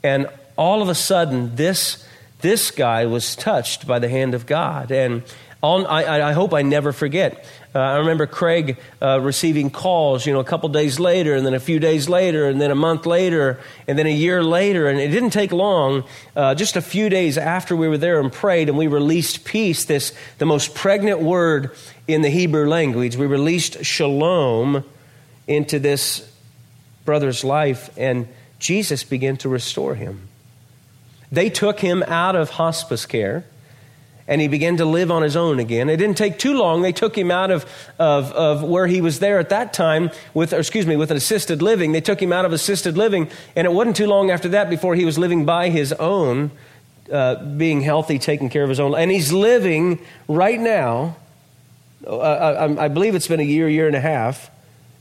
[0.04, 2.06] And all of a sudden, this
[2.42, 4.92] this guy was touched by the hand of God.
[4.92, 5.24] And
[5.62, 7.46] I, I, hope I never forget.
[7.76, 11.54] Uh, I remember Craig uh, receiving calls, you know, a couple days later, and then
[11.54, 14.88] a few days later, and then a month later, and then a year later.
[14.88, 18.32] And it didn't take long, uh, just a few days after we were there and
[18.32, 21.76] prayed, and we released peace, this the most pregnant word
[22.08, 23.18] in the Hebrew language.
[23.18, 24.86] We released shalom
[25.46, 26.26] into this
[27.04, 30.29] brother's life, and Jesus began to restore him.
[31.32, 33.46] They took him out of hospice care
[34.30, 35.90] and he began to live on his own again.
[35.90, 36.84] It didn't take too long.
[36.84, 37.66] They took him out of,
[37.98, 41.64] of, of where he was there at that time with, excuse me, with an assisted
[41.64, 41.94] living.
[41.94, 44.94] They took him out of assisted living, and it wasn't too long after that before
[44.94, 46.52] he was living by his own,
[47.12, 48.94] uh, being healthy, taking care of his own.
[48.94, 51.18] And he's living right now,
[52.06, 54.52] uh, I, I believe it's been a year, year and a half.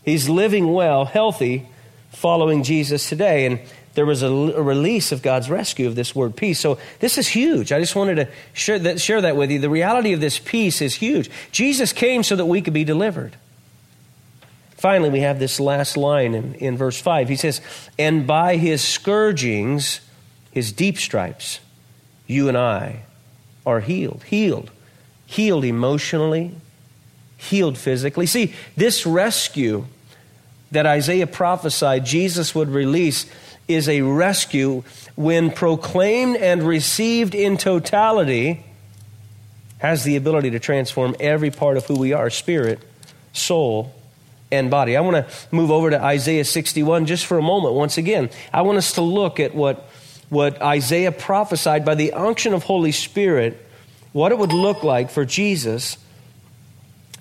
[0.06, 1.68] He's living well, healthy,
[2.12, 3.44] following Jesus today.
[3.44, 3.60] And
[3.98, 6.60] there was a, a, release of God's rescue of this word peace.
[6.60, 7.72] So this is huge.
[7.72, 9.58] I just wanted to share that, share that with you.
[9.58, 11.28] The reality of this peace is huge.
[11.50, 13.34] Jesus came so that we could be delivered.
[14.76, 17.28] Finally, we have this last line in, in verse 5.
[17.28, 17.60] He says,
[17.98, 20.00] And by his scourgings,
[20.52, 21.58] his deep stripes,
[22.28, 23.00] you and I
[23.66, 24.22] are healed.
[24.28, 24.70] Healed.
[25.26, 26.54] Healed emotionally,
[27.36, 28.26] healed physically.
[28.26, 29.86] See, this rescue
[30.70, 33.26] that Isaiah prophesied Jesus would release
[33.68, 34.82] is a rescue
[35.14, 38.64] when proclaimed and received in totality
[39.78, 42.80] has the ability to transform every part of who we are spirit
[43.32, 43.94] soul
[44.50, 44.96] and body.
[44.96, 48.30] I want to move over to isaiah 61 just for a moment once again.
[48.52, 49.88] I want us to look at what
[50.28, 53.64] what isaiah prophesied by the unction of holy spirit
[54.12, 55.96] what it would look like for jesus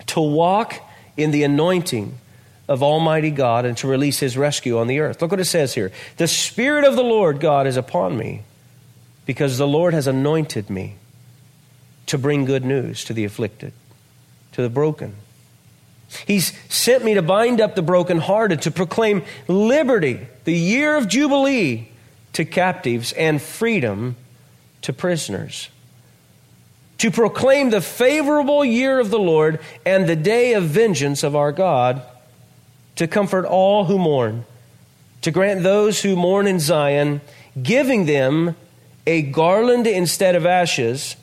[0.06, 0.74] to walk
[1.16, 2.18] in the anointing
[2.68, 5.22] of Almighty God and to release his rescue on the earth.
[5.22, 8.42] Look what it says here The Spirit of the Lord God is upon me
[9.26, 10.96] because the Lord has anointed me
[12.06, 13.72] to bring good news to the afflicted,
[14.52, 15.14] to the broken.
[16.26, 21.88] He's sent me to bind up the brokenhearted, to proclaim liberty, the year of Jubilee
[22.34, 24.16] to captives, and freedom
[24.82, 25.68] to prisoners.
[26.98, 31.52] To proclaim the favorable year of the Lord and the day of vengeance of our
[31.52, 32.02] God
[32.98, 34.44] to comfort all who mourn,
[35.20, 37.20] to grant those who mourn in Zion,
[37.62, 38.56] giving them
[39.06, 41.14] a garland instead of ashes,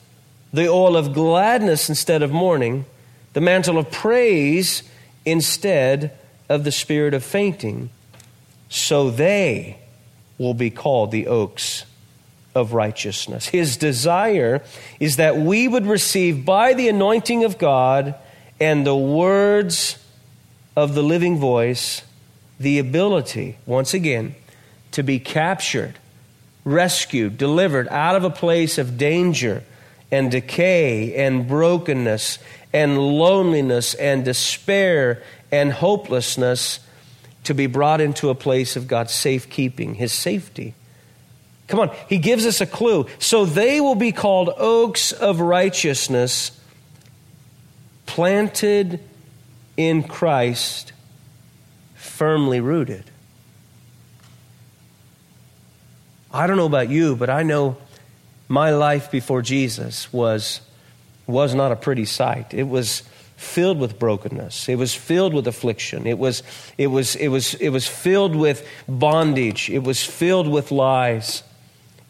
[0.54, 2.86] the oil of gladness instead of mourning,
[3.34, 4.84] the mantle of praise
[5.26, 6.16] instead
[6.48, 7.90] of the spirit of fainting,
[8.70, 9.78] so they
[10.38, 11.84] will be called the oaks
[12.54, 13.48] of righteousness.
[13.48, 14.62] His desire
[14.98, 18.14] is that we would receive by the anointing of God
[18.58, 19.98] and the words
[20.76, 22.02] of the living voice
[22.60, 24.34] the ability, once again,
[24.92, 25.94] to be captured,
[26.64, 29.62] rescued, delivered out of a place of danger
[30.10, 32.38] and decay and brokenness
[32.72, 36.80] and loneliness and despair and hopelessness
[37.44, 40.74] to be brought into a place of God's safekeeping, His safety.
[41.68, 43.06] Come on, He gives us a clue.
[43.18, 46.58] So they will be called oaks of righteousness,
[48.06, 49.00] planted
[49.76, 50.92] in Christ,
[51.94, 53.04] firmly rooted.
[56.32, 57.76] I don't know about you, but I know
[58.48, 60.60] my life before Jesus was,
[61.26, 62.52] was not a pretty sight.
[62.54, 63.02] It was
[63.36, 64.68] filled with brokenness.
[64.68, 66.06] It was filled with affliction.
[66.06, 66.42] It was,
[66.78, 69.70] it was, it was, it was filled with bondage.
[69.70, 71.42] It was filled with lies,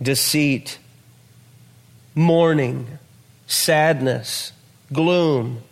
[0.00, 0.78] deceit,
[2.14, 2.98] mourning,
[3.46, 4.52] sadness,
[4.92, 5.62] gloom.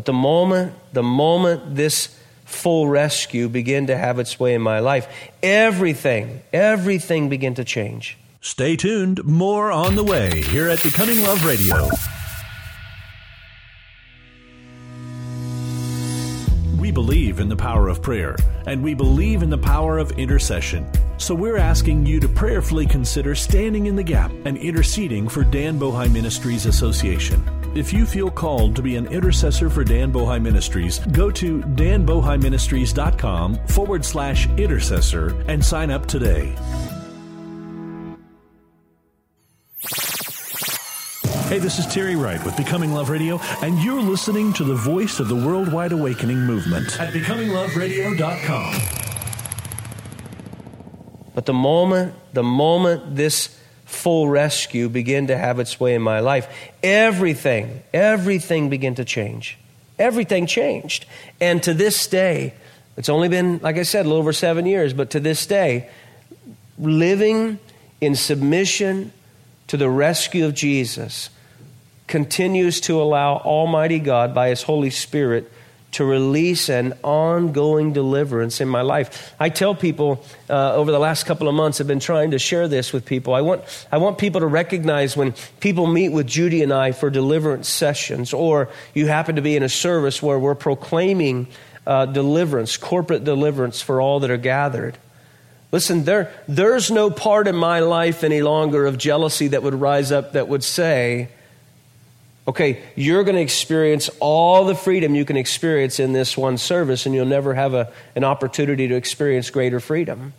[0.00, 4.78] But the moment, the moment this full rescue began to have its way in my
[4.78, 5.06] life.
[5.42, 8.16] Everything, everything began to change.
[8.40, 9.22] Stay tuned.
[9.24, 11.90] More on the way here at Becoming Love Radio.
[16.80, 18.36] We believe in the power of prayer,
[18.66, 20.90] and we believe in the power of intercession.
[21.18, 25.78] So we're asking you to prayerfully consider standing in the gap and interceding for Dan
[25.78, 27.59] Bohi Ministries Association.
[27.72, 33.54] If you feel called to be an intercessor for Dan Bohi Ministries, go to danbohiministries.com
[33.68, 36.56] forward slash intercessor and sign up today.
[41.46, 45.20] Hey, this is Terry Wright with Becoming Love Radio, and you're listening to the voice
[45.20, 48.80] of the Worldwide Awakening Movement at BecomingLoveRadio.com.
[51.36, 53.59] But the moment, the moment this
[53.90, 56.48] full rescue begin to have its way in my life,
[56.82, 59.58] everything, everything began to change.
[59.98, 61.06] Everything changed.
[61.40, 62.54] And to this day,
[62.96, 65.90] it's only been, like I said, a little over seven years, but to this day,
[66.78, 67.58] living
[68.00, 69.12] in submission
[69.66, 71.28] to the rescue of Jesus
[72.06, 75.50] continues to allow Almighty God, by His Holy Spirit,
[75.92, 79.34] to release an ongoing deliverance in my life.
[79.40, 82.68] I tell people uh, over the last couple of months, I've been trying to share
[82.68, 83.34] this with people.
[83.34, 87.10] I want, I want people to recognize when people meet with Judy and I for
[87.10, 91.48] deliverance sessions, or you happen to be in a service where we're proclaiming
[91.86, 94.96] uh, deliverance, corporate deliverance for all that are gathered.
[95.72, 100.10] Listen, there, there's no part in my life any longer of jealousy that would rise
[100.10, 101.28] up that would say,
[102.50, 107.06] okay, you're going to experience all the freedom you can experience in this one service,
[107.06, 110.32] and you'll never have a, an opportunity to experience greater freedom.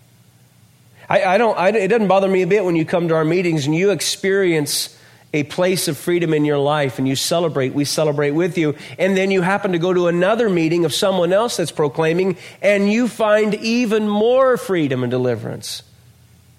[1.09, 3.23] I, I don't, I, it doesn't bother me a bit when you come to our
[3.23, 4.97] meetings and you experience
[5.33, 9.15] a place of freedom in your life and you celebrate, we celebrate with you, and
[9.15, 13.07] then you happen to go to another meeting of someone else that's proclaiming, and you
[13.07, 15.83] find even more freedom and deliverance.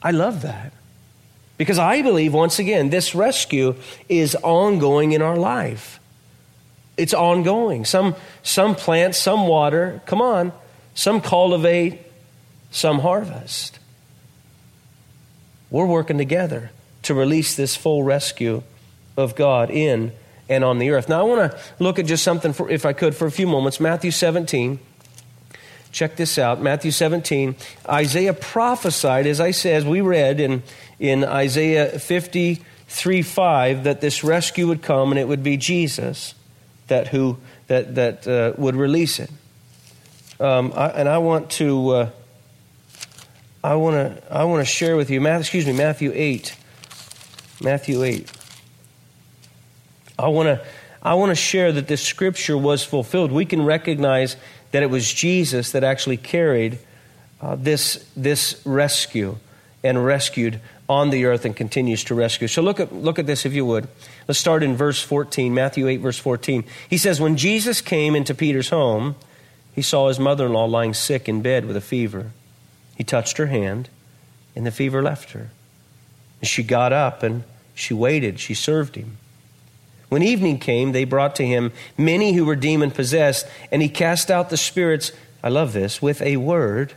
[0.03, 0.73] I love that.
[1.63, 3.77] Because I believe, once again, this rescue
[4.09, 6.01] is ongoing in our life.
[6.97, 7.85] It's ongoing.
[7.85, 10.51] Some, some plant, some water, come on,
[10.97, 12.01] some cultivate,
[12.73, 13.79] some harvest.
[15.71, 16.73] We're working together
[17.03, 18.65] to release this full rescue
[19.17, 20.11] of God in
[20.49, 21.09] and on the earth.
[21.09, 23.47] Now, I want to look at just something, for, if I could, for a few
[23.47, 23.79] moments.
[23.79, 24.81] Matthew 17.
[25.93, 27.55] Check this out Matthew 17.
[27.89, 30.63] Isaiah prophesied, as I said, as we read in,
[31.03, 36.35] in Isaiah 53 5, that this rescue would come and it would be Jesus
[36.87, 39.31] that, who, that, that uh, would release it.
[40.39, 41.89] Um, I, and I want to.
[41.91, 42.11] Uh,
[43.65, 46.57] I want to I want to share with you Matthew, excuse me Matthew 8
[47.63, 48.33] Matthew 8
[50.19, 50.67] I want to
[51.01, 54.37] I want to share that this scripture was fulfilled we can recognize
[54.73, 56.81] that it was Jesus that actually carried
[57.41, 59.37] uh, this, this rescue
[59.85, 60.61] and rescued
[60.93, 62.47] on the earth and continues to rescue.
[62.47, 63.89] So look at, look at this if you would.
[64.29, 66.65] Let's start in verse 14, Matthew 8, verse 14.
[66.89, 69.17] He says, When Jesus came into Peter's home,
[69.75, 72.31] he saw his mother in law lying sick in bed with a fever.
[72.97, 73.89] He touched her hand,
[74.55, 75.51] and the fever left her.
[76.41, 78.39] And she got up and she waited.
[78.39, 79.17] She served him.
[80.09, 84.31] When evening came, they brought to him many who were demon possessed, and he cast
[84.31, 85.11] out the spirits,
[85.43, 86.93] I love this, with a word.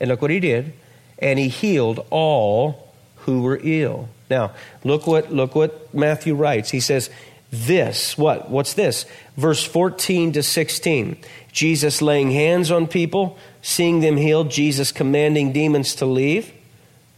[0.00, 0.72] And look what he did.
[1.20, 2.85] And he healed all
[3.26, 4.08] who were ill.
[4.30, 4.52] Now,
[4.84, 6.70] look what, look what Matthew writes.
[6.70, 7.10] He says,
[7.50, 8.50] This, what?
[8.50, 9.04] What's this?
[9.36, 11.16] Verse 14 to 16.
[11.52, 16.52] Jesus laying hands on people, seeing them healed, Jesus commanding demons to leave.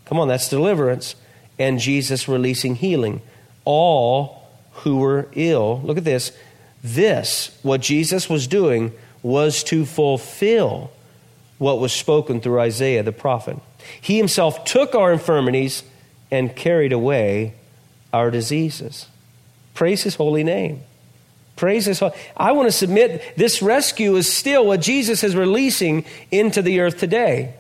[0.06, 1.14] Come on, that's deliverance.
[1.58, 3.20] And Jesus releasing healing.
[3.66, 5.80] All who were ill.
[5.84, 6.32] Look at this.
[6.82, 8.92] This, what Jesus was doing,
[9.22, 10.90] was to fulfill
[11.58, 13.58] what was spoken through Isaiah the prophet.
[14.00, 15.82] He himself took our infirmities
[16.30, 17.54] and carried away
[18.12, 19.06] our diseases.
[19.74, 20.82] Praise his holy name.
[21.56, 22.14] Praise his holy.
[22.36, 26.98] I want to submit this rescue is still what Jesus is releasing into the earth
[26.98, 27.54] today.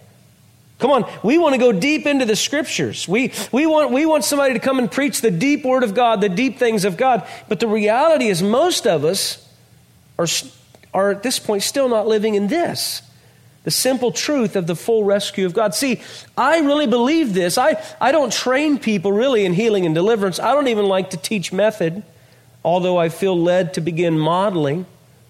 [0.78, 3.08] Come on, we want to go deep into the scriptures.
[3.08, 6.20] We, we, want, we want somebody to come and preach the deep word of God,
[6.20, 7.26] the deep things of God.
[7.48, 9.44] But the reality is, most of us
[10.18, 10.28] are,
[10.94, 13.02] are at this point still not living in this
[13.68, 15.74] the simple truth of the full rescue of God.
[15.74, 16.00] See,
[16.38, 17.58] I really believe this.
[17.58, 20.40] I, I don't train people really in healing and deliverance.
[20.40, 22.02] I don't even like to teach method,
[22.64, 24.86] although I feel led to begin modeling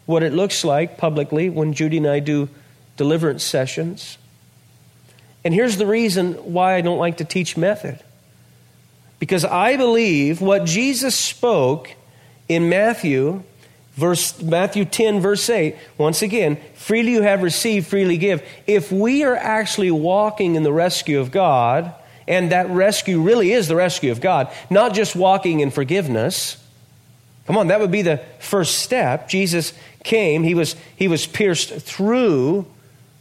[0.07, 2.49] what it looks like publicly when Judy and I do
[2.97, 4.19] deliverance sessions.
[5.45, 7.99] And here's the reason why I don't like to teach method.
[9.19, 11.91] Because I believe what Jesus spoke
[12.49, 13.43] in Matthew
[13.99, 18.47] Verse Matthew 10 verse 8, once again, freely you have received, freely give.
[18.65, 21.93] If we are actually walking in the rescue of God,
[22.29, 26.65] and that rescue really is the rescue of God, not just walking in forgiveness.
[27.49, 29.29] Come on, that would be the first step.
[29.29, 29.73] Jesus
[30.05, 32.67] came, he was he was pierced through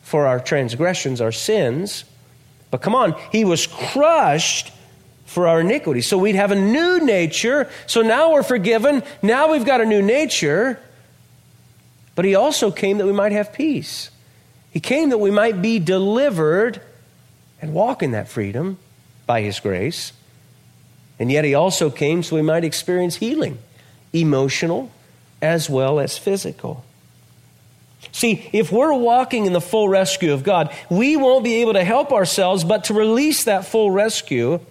[0.03, 2.03] for our transgressions, our sins.
[2.69, 4.71] But come on, he was crushed
[5.27, 6.01] for our iniquity.
[6.01, 7.69] So we'd have a new nature.
[7.85, 9.03] So now we're forgiven.
[9.21, 10.79] Now we've got a new nature.
[12.15, 14.09] But he also came that we might have peace.
[14.71, 16.81] He came that we might be delivered
[17.61, 18.79] and walk in that freedom
[19.25, 20.13] by his grace.
[21.19, 23.57] And yet he also came so we might experience healing,
[24.13, 24.91] emotional
[25.41, 26.85] as well as physical.
[28.13, 31.83] See, if we're walking in the full rescue of God, we won't be able to
[31.83, 34.61] help ourselves but to release that full rescue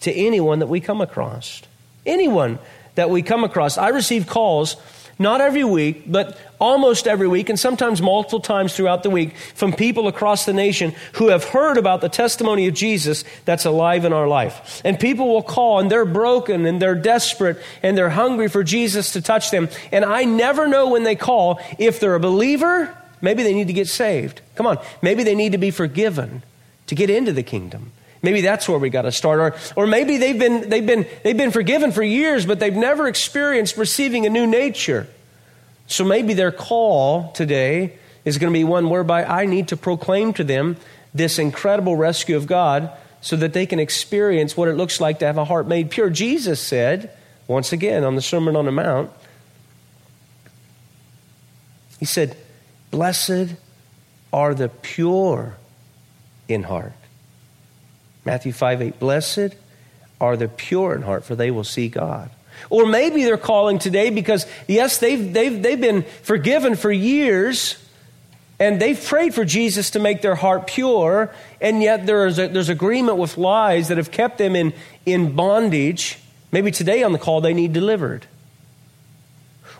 [0.00, 1.62] to anyone that we come across.
[2.06, 2.58] Anyone
[2.94, 3.78] that we come across.
[3.78, 4.76] I receive calls,
[5.18, 9.72] not every week, but almost every week, and sometimes multiple times throughout the week, from
[9.72, 14.12] people across the nation who have heard about the testimony of Jesus that's alive in
[14.12, 14.80] our life.
[14.84, 19.12] And people will call, and they're broken, and they're desperate, and they're hungry for Jesus
[19.12, 19.68] to touch them.
[19.92, 23.74] And I never know when they call if they're a believer, maybe they need to
[23.74, 24.40] get saved.
[24.56, 26.42] Come on, maybe they need to be forgiven
[26.86, 27.92] to get into the kingdom.
[28.22, 29.40] Maybe that's where we got to start.
[29.40, 33.08] Or, or maybe they've been, they've, been, they've been forgiven for years, but they've never
[33.08, 35.06] experienced receiving a new nature.
[35.86, 40.34] So maybe their call today is going to be one whereby I need to proclaim
[40.34, 40.76] to them
[41.14, 42.90] this incredible rescue of God
[43.22, 46.10] so that they can experience what it looks like to have a heart made pure.
[46.10, 47.10] Jesus said,
[47.48, 49.10] once again on the Sermon on the Mount,
[52.00, 52.34] He said,
[52.90, 53.54] Blessed
[54.32, 55.56] are the pure
[56.48, 56.94] in heart
[58.24, 59.54] Matthew 5 8, blessed
[60.20, 62.30] are the pure in heart, for they will see God.
[62.68, 67.76] Or maybe they're calling today because, yes, they've, they've, they've been forgiven for years
[68.58, 72.68] and they've prayed for Jesus to make their heart pure, and yet there's, a, there's
[72.68, 74.74] agreement with lies that have kept them in,
[75.06, 76.18] in bondage.
[76.52, 78.26] Maybe today on the call they need delivered.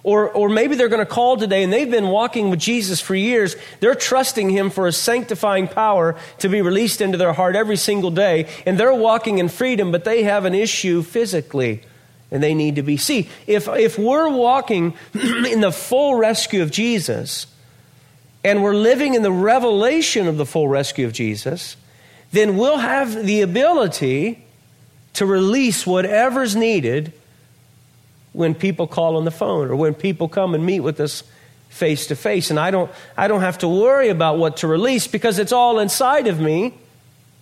[0.02, 3.14] Or, or maybe they're going to call today and they've been walking with Jesus for
[3.14, 3.54] years.
[3.80, 8.10] They're trusting Him for a sanctifying power to be released into their heart every single
[8.10, 8.48] day.
[8.64, 11.82] And they're walking in freedom, but they have an issue physically
[12.30, 12.96] and they need to be.
[12.96, 17.46] See, if, if we're walking in the full rescue of Jesus
[18.42, 21.76] and we're living in the revelation of the full rescue of Jesus,
[22.32, 24.44] then we'll have the ability
[25.14, 27.12] to release whatever's needed
[28.40, 31.22] when people call on the phone or when people come and meet with us
[31.68, 32.50] face to face.
[32.50, 35.78] And I don't, I don't have to worry about what to release because it's all
[35.78, 36.74] inside of me.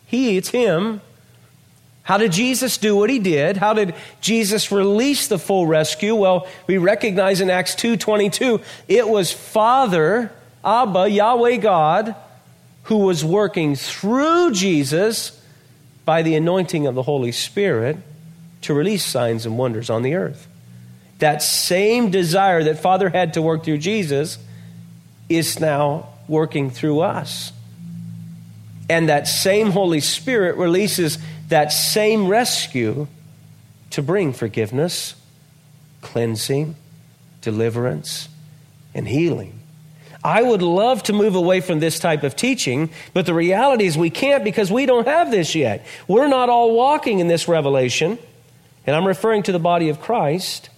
[0.07, 1.01] He, it's Him.
[2.03, 3.59] How did Jesus do what he did?
[3.59, 6.15] How did Jesus release the full rescue?
[6.15, 10.33] Well, we recognize in Acts 2:22, it was Father,
[10.65, 12.15] Abba, Yahweh God,
[12.85, 15.39] who was working through Jesus
[16.07, 17.99] by the anointing of the Holy Spirit
[18.63, 20.48] to release signs and wonders on the earth
[21.19, 24.39] that same desire that Father had to work through Jesus
[25.29, 27.53] is now working through us.
[28.89, 33.07] And that same Holy Spirit releases that same rescue
[33.91, 35.15] to bring forgiveness,
[36.01, 36.77] cleansing,
[37.41, 38.29] deliverance,
[38.95, 39.59] and healing.
[40.23, 43.97] I would love to move away from this type of teaching, but the reality is
[43.97, 45.87] we can't because we don't have this yet.
[46.09, 48.19] We're not all walking in this revelation,
[48.87, 50.71] and I'm referring to the body of Christ.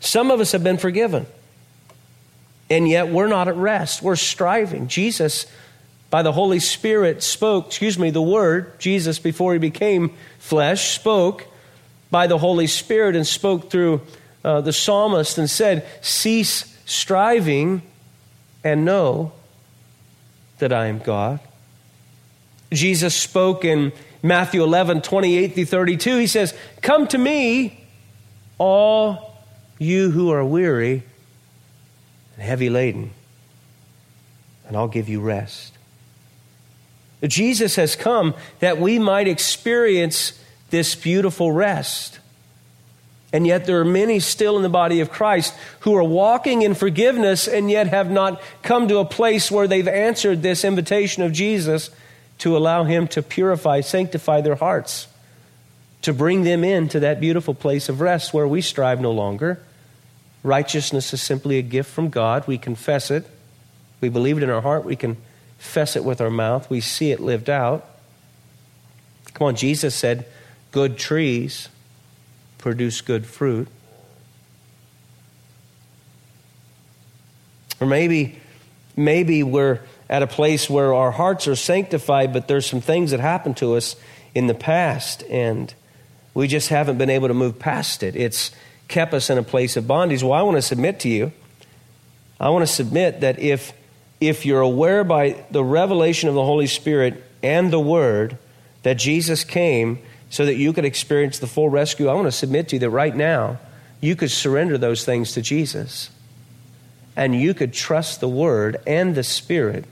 [0.00, 1.26] Some of us have been forgiven.
[2.68, 4.02] And yet we're not at rest.
[4.02, 4.88] We're striving.
[4.88, 5.46] Jesus,
[6.08, 11.46] by the Holy Spirit, spoke, excuse me, the Word, Jesus, before he became flesh, spoke
[12.10, 14.00] by the Holy Spirit and spoke through
[14.44, 17.82] uh, the psalmist and said, Cease striving
[18.64, 19.32] and know
[20.58, 21.40] that I am God.
[22.72, 23.92] Jesus spoke in
[24.22, 26.18] Matthew 11, 28 through 32.
[26.18, 27.84] He says, Come to me,
[28.58, 29.29] all
[29.80, 31.02] you who are weary
[32.36, 33.10] and heavy laden,
[34.68, 35.72] and I'll give you rest.
[37.26, 42.18] Jesus has come that we might experience this beautiful rest.
[43.32, 46.74] And yet, there are many still in the body of Christ who are walking in
[46.74, 51.32] forgiveness and yet have not come to a place where they've answered this invitation of
[51.32, 51.90] Jesus
[52.38, 55.06] to allow Him to purify, sanctify their hearts,
[56.02, 59.60] to bring them into that beautiful place of rest where we strive no longer,
[60.42, 62.46] Righteousness is simply a gift from God.
[62.46, 63.26] We confess it.
[64.00, 64.84] We believe it in our heart.
[64.84, 66.70] We confess it with our mouth.
[66.70, 67.86] We see it lived out.
[69.34, 70.26] Come on, Jesus said,
[70.72, 71.68] Good trees
[72.58, 73.68] produce good fruit.
[77.80, 78.38] Or maybe,
[78.96, 83.20] maybe we're at a place where our hearts are sanctified, but there's some things that
[83.20, 83.96] happened to us
[84.34, 85.72] in the past, and
[86.34, 88.14] we just haven't been able to move past it.
[88.14, 88.50] It's
[88.90, 90.22] kept us in a place of bondage.
[90.22, 91.32] Well, I want to submit to you.
[92.38, 93.72] I want to submit that if,
[94.20, 98.36] if you're aware by the revelation of the Holy Spirit and the Word
[98.82, 102.68] that Jesus came so that you could experience the full rescue, I want to submit
[102.68, 103.58] to you that right now
[104.00, 106.10] you could surrender those things to Jesus.
[107.16, 109.84] And you could trust the Word and the Spirit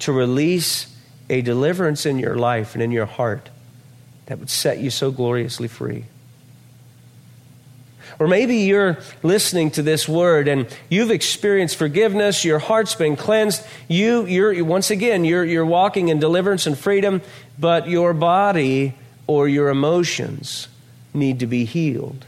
[0.00, 0.86] to release
[1.28, 3.50] a deliverance in your life and in your heart
[4.26, 6.06] that would set you so gloriously free.
[8.20, 13.66] Or maybe you're listening to this word and you've experienced forgiveness, your heart's been cleansed.
[13.88, 17.22] You, you're, once again, you're, you're walking in deliverance and freedom,
[17.58, 18.94] but your body
[19.26, 20.68] or your emotions
[21.14, 22.26] need to be healed.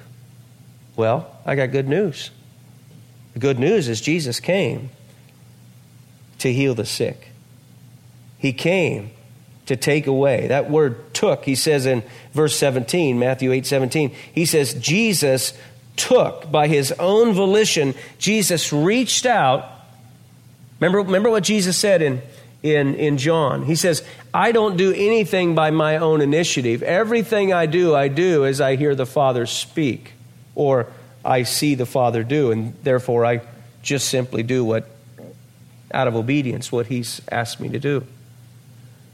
[0.97, 2.31] Well, I got good news.
[3.35, 4.89] The good news is Jesus came
[6.39, 7.29] to heal the sick.
[8.39, 9.11] He came
[9.67, 10.49] to take away.
[10.49, 15.53] That word took, he says in verse 17, Matthew 8 17, he says, Jesus
[15.97, 19.69] took by his own volition, Jesus reached out.
[20.81, 22.23] Remember, remember what Jesus said in,
[22.63, 23.65] in, in John?
[23.65, 26.83] He says, I don't do anything by my own initiative.
[26.83, 30.13] Everything I do, I do as I hear the Father speak,
[30.55, 30.89] or
[31.25, 33.43] I see the Father do, and therefore I
[33.83, 34.89] just simply do what,
[35.93, 38.07] out of obedience, what He's asked me to do.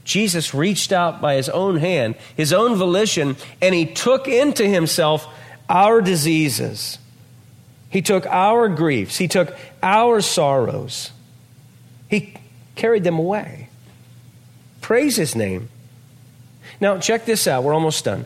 [0.09, 5.27] Jesus reached out by his own hand, his own volition, and he took into himself
[5.69, 6.97] our diseases.
[7.89, 9.17] He took our griefs.
[9.17, 11.11] He took our sorrows.
[12.09, 12.35] He
[12.75, 13.69] carried them away.
[14.81, 15.69] Praise his name.
[16.81, 17.63] Now, check this out.
[17.63, 18.25] We're almost done.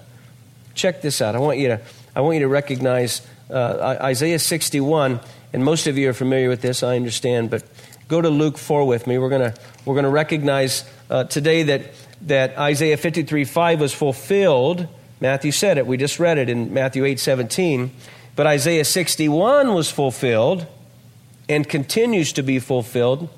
[0.73, 1.35] Check this out.
[1.35, 1.81] I want you to,
[2.15, 5.19] I want you to recognize uh, Isaiah 61,
[5.51, 7.63] and most of you are familiar with this, I understand, but
[8.07, 9.17] go to Luke 4 with me.
[9.17, 9.53] We're going
[9.85, 11.91] we're to recognize uh, today that,
[12.23, 14.87] that Isaiah 53 5 was fulfilled
[15.23, 15.87] Matthew said it.
[15.87, 17.91] We just read it in Matthew 8 17.
[18.35, 20.67] But Isaiah 61 was fulfilled
[21.47, 23.29] and continues to be fulfilled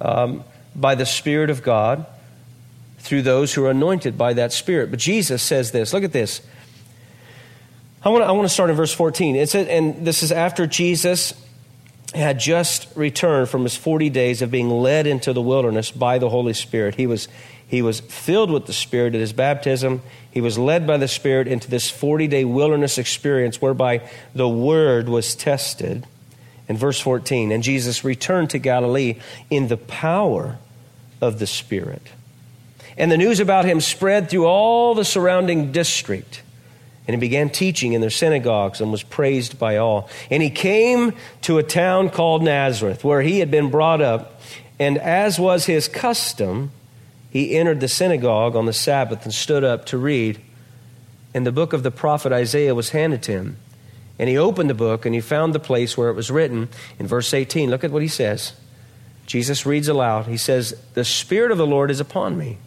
[0.00, 0.42] um,
[0.74, 2.06] by the Spirit of God
[2.98, 4.90] through those who are anointed by that Spirit.
[4.90, 6.42] But Jesus says this look at this.
[8.02, 9.36] I want to, I want to start in verse 14.
[9.36, 11.34] It says, and this is after Jesus
[12.16, 16.30] had just returned from his 40 days of being led into the wilderness by the
[16.30, 16.96] Holy Spirit.
[16.96, 17.28] He was,
[17.68, 20.00] he was filled with the Spirit at his baptism.
[20.30, 25.08] He was led by the Spirit into this 40 day wilderness experience whereby the Word
[25.08, 26.06] was tested.
[26.66, 30.58] In verse 14, and Jesus returned to Galilee in the power
[31.20, 32.02] of the Spirit.
[32.96, 36.42] And the news about him spread through all the surrounding district.
[37.06, 40.10] And he began teaching in their synagogues and was praised by all.
[40.30, 44.42] And he came to a town called Nazareth, where he had been brought up.
[44.78, 46.70] And as was his custom,
[47.30, 50.40] he entered the synagogue on the Sabbath and stood up to read.
[51.34, 53.56] And the book of the prophet Isaiah was handed to him.
[54.18, 56.68] And he opened the book and he found the place where it was written
[56.98, 57.70] in verse 18.
[57.70, 58.54] Look at what he says.
[59.26, 60.26] Jesus reads aloud.
[60.26, 62.58] He says, The Spirit of the Lord is upon me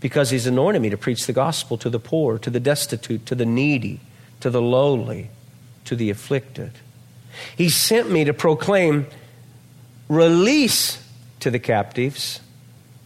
[0.00, 3.34] because he's anointed me to preach the gospel to the poor, to the destitute, to
[3.34, 4.00] the needy,
[4.40, 5.30] to the lowly,
[5.86, 6.72] to the afflicted.
[7.56, 9.06] He sent me to proclaim
[10.08, 11.02] release
[11.40, 12.40] to the captives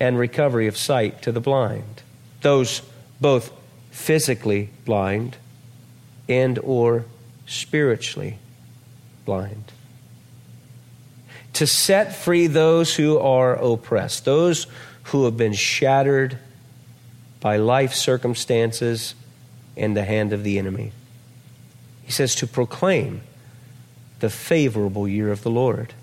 [0.01, 2.03] and recovery of sight to the blind,
[2.41, 2.83] those
[3.21, 3.53] both
[3.91, 5.37] physically blind
[6.29, 7.05] and or
[7.47, 8.39] spiritually
[9.25, 9.73] blind.
[11.55, 14.67] To set free those who are oppressed, those
[15.05, 16.39] who have been shattered
[17.41, 19.15] by life circumstances
[19.77, 20.93] and the hand of the enemy.
[22.05, 23.23] He says to proclaim
[24.21, 25.95] the favorable year of the Lord.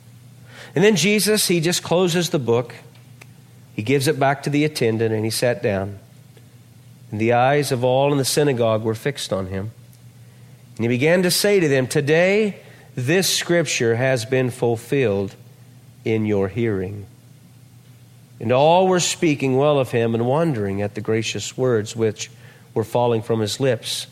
[0.75, 2.75] And then Jesus, he just closes the book
[3.77, 5.99] he gives it back to the attendant and he sat down.
[7.11, 9.71] And the eyes of all in the synagogue were fixed on him.
[10.75, 12.57] And he began to say to them, Today
[12.95, 15.35] this scripture has been fulfilled
[16.03, 17.05] in your hearing.
[18.39, 22.31] And all were speaking well of him and wondering at the gracious words which
[22.73, 24.07] were falling from his lips.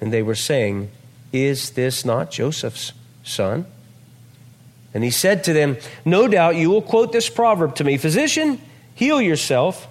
[0.00, 0.90] And they were saying,
[1.32, 2.92] Is this not Joseph's
[3.22, 3.64] son?
[4.92, 8.60] And he said to them, No doubt you will quote this proverb to me Physician,
[8.98, 9.86] Heal yourself,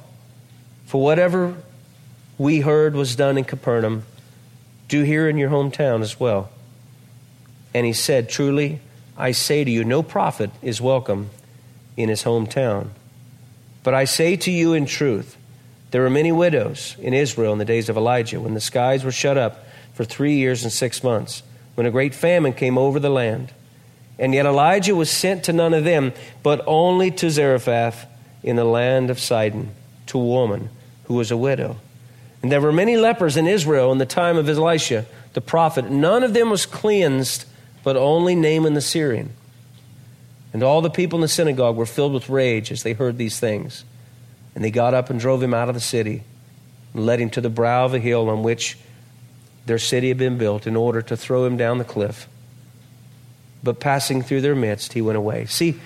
[0.86, 1.56] for whatever
[2.38, 4.04] we heard was done in Capernaum,
[4.90, 6.50] do here in your hometown as well.
[7.74, 8.82] And he said, Truly,
[9.18, 11.30] I say to you, no prophet is welcome
[11.96, 12.90] in his hometown.
[13.82, 15.38] But I say to you in truth,
[15.92, 19.14] there were many widows in Israel in the days of Elijah, when the skies were
[19.14, 21.44] shut up for three years and six months,
[21.76, 23.54] when a great famine came over the land.
[24.20, 26.12] And yet Elijah was sent to none of them,
[26.44, 28.06] but only to Zarephath
[28.48, 29.72] in the land of Sidon,
[30.08, 30.70] to a woman
[31.04, 31.76] who was a widow.
[32.42, 35.90] And there were many lepers in Israel in the time of Elisha, the prophet.
[35.90, 37.46] None of them was cleansed,
[37.84, 39.34] but only Naaman the Syrian.
[40.54, 43.38] And all the people in the synagogue were filled with rage as they heard these
[43.38, 43.84] things.
[44.56, 46.24] And they got up and drove him out of the city
[46.94, 48.78] and led him to the brow of a hill on which
[49.66, 52.30] their city had been built in order to throw him down the cliff.
[53.62, 55.46] But passing through their midst, he went away.
[55.48, 55.80] See,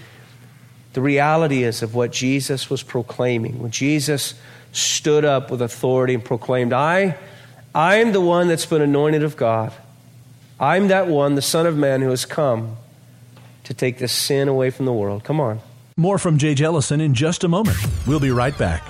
[0.93, 3.59] the reality is of what Jesus was proclaiming.
[3.59, 4.33] When Jesus
[4.71, 7.17] stood up with authority and proclaimed, I,
[7.73, 9.73] I am the one that's been anointed of God.
[10.59, 12.77] I'm that one, the Son of Man, who has come
[13.63, 15.23] to take the sin away from the world.
[15.23, 15.59] Come on.
[15.97, 17.77] More from Jay Jellison in just a moment.
[18.05, 18.83] We'll be right back.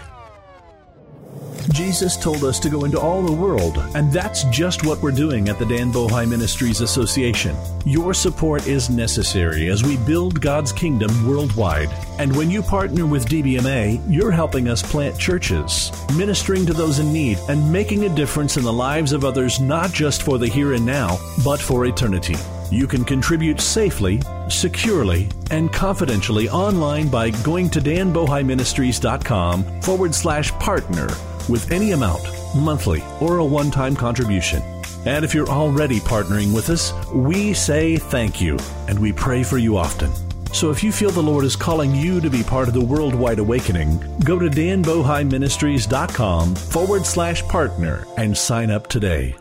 [1.71, 5.47] Jesus told us to go into all the world, and that's just what we're doing
[5.47, 7.55] at the Dan Bohi Ministries Association.
[7.85, 11.89] Your support is necessary as we build God's kingdom worldwide.
[12.19, 17.13] And when you partner with DBMA, you're helping us plant churches, ministering to those in
[17.13, 20.73] need, and making a difference in the lives of others not just for the here
[20.73, 22.35] and now, but for eternity.
[22.69, 31.09] You can contribute safely, securely, and confidentially online by going to danbohiministries.com forward slash partner
[31.49, 32.23] with any amount,
[32.55, 34.61] monthly or a one time contribution.
[35.05, 39.57] And if you're already partnering with us, we say thank you and we pray for
[39.57, 40.11] you often.
[40.53, 43.39] So if you feel the Lord is calling you to be part of the worldwide
[43.39, 49.35] awakening, go to danbohiministries.com forward slash partner and sign up today.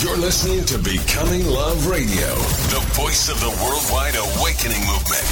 [0.00, 2.34] You're listening to Becoming Love Radio,
[2.70, 5.26] the voice of the worldwide awakening movement.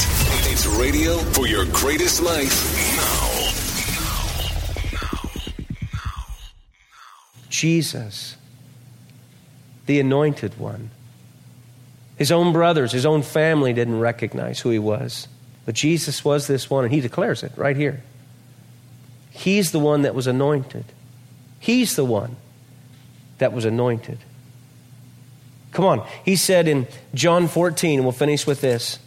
[0.50, 2.87] It's radio for your greatest life
[7.58, 8.36] Jesus,
[9.86, 10.90] the anointed one.
[12.16, 15.26] His own brothers, his own family didn't recognize who he was.
[15.66, 18.04] But Jesus was this one, and he declares it right here.
[19.30, 20.84] He's the one that was anointed.
[21.58, 22.36] He's the one
[23.38, 24.18] that was anointed.
[25.72, 26.06] Come on.
[26.24, 29.00] He said in John 14, and we'll finish with this.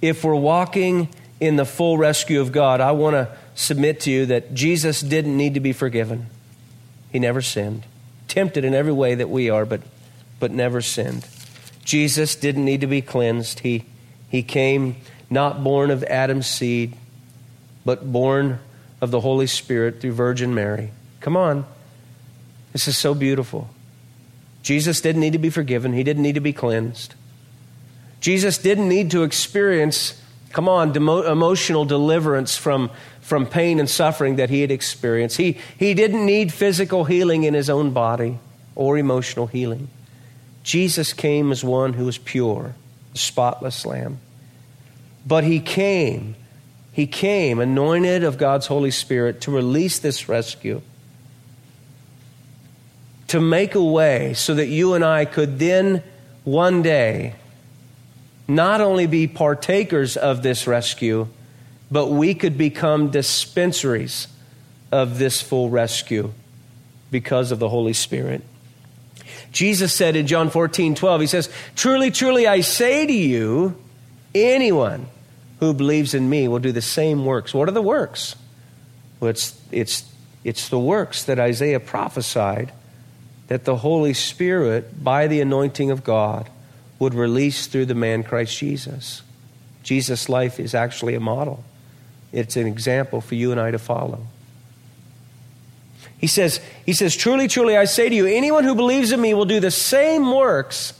[0.00, 1.08] If we're walking
[1.40, 5.36] in the full rescue of God, I want to submit to you that Jesus didn't
[5.36, 6.28] need to be forgiven.
[7.12, 7.84] He never sinned.
[8.26, 9.82] Tempted in every way that we are, but,
[10.40, 11.26] but never sinned.
[11.84, 13.60] Jesus didn't need to be cleansed.
[13.60, 13.84] He,
[14.28, 14.96] he came
[15.28, 16.94] not born of Adam's seed,
[17.84, 18.58] but born
[19.00, 20.90] of the Holy Spirit through Virgin Mary.
[21.20, 21.66] Come on.
[22.72, 23.68] This is so beautiful.
[24.62, 27.14] Jesus didn't need to be forgiven, he didn't need to be cleansed.
[28.20, 32.90] Jesus didn't need to experience, come on, demo- emotional deliverance from,
[33.22, 35.38] from pain and suffering that he had experienced.
[35.38, 38.38] He, he didn't need physical healing in his own body
[38.74, 39.88] or emotional healing.
[40.62, 42.74] Jesus came as one who was pure,
[43.14, 44.18] spotless lamb.
[45.26, 46.34] But he came,
[46.92, 50.82] he came anointed of God's Holy Spirit to release this rescue
[53.32, 56.02] to make a way so that you and I could then
[56.44, 57.34] one day
[58.46, 61.28] not only be partakers of this rescue,
[61.92, 64.26] but we could become dispensaries
[64.90, 66.32] of this full rescue
[67.10, 68.42] because of the Holy Spirit.
[69.52, 73.76] Jesus said in John 14, 12, He says, Truly, truly, I say to you,
[74.34, 75.06] anyone
[75.60, 77.52] who believes in me will do the same works.
[77.52, 78.36] What are the works?
[79.20, 80.10] Well, it's, it's,
[80.44, 82.72] it's the works that Isaiah prophesied
[83.48, 86.48] that the Holy Spirit, by the anointing of God,
[86.98, 89.20] would release through the man Christ Jesus.
[89.82, 91.62] Jesus' life is actually a model,
[92.32, 94.26] it's an example for you and I to follow.
[96.18, 99.34] He says, he says, Truly, truly, I say to you, anyone who believes in me
[99.34, 100.94] will do the same works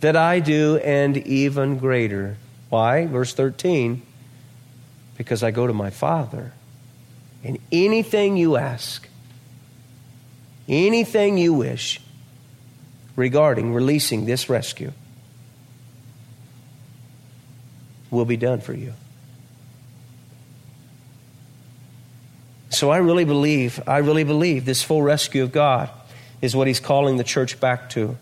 [0.00, 2.36] that I do and even greater.
[2.68, 3.06] Why?
[3.06, 4.02] Verse 13,
[5.16, 6.52] because I go to my Father.
[7.42, 9.08] And anything you ask,
[10.68, 12.00] anything you wish
[13.16, 14.92] regarding releasing this rescue
[18.10, 18.92] will be done for you.
[22.78, 25.90] So I really believe, I really believe this full rescue of God
[26.40, 28.16] is what He's calling the church back to.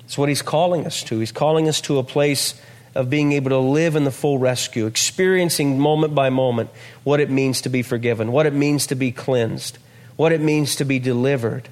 [0.00, 1.20] It's what He's calling us to.
[1.20, 2.60] He's calling us to a place
[2.94, 6.68] of being able to live in the full rescue, experiencing moment by moment
[7.02, 9.78] what it means to be forgiven, what it means to be cleansed,
[10.16, 11.66] what it means to be delivered,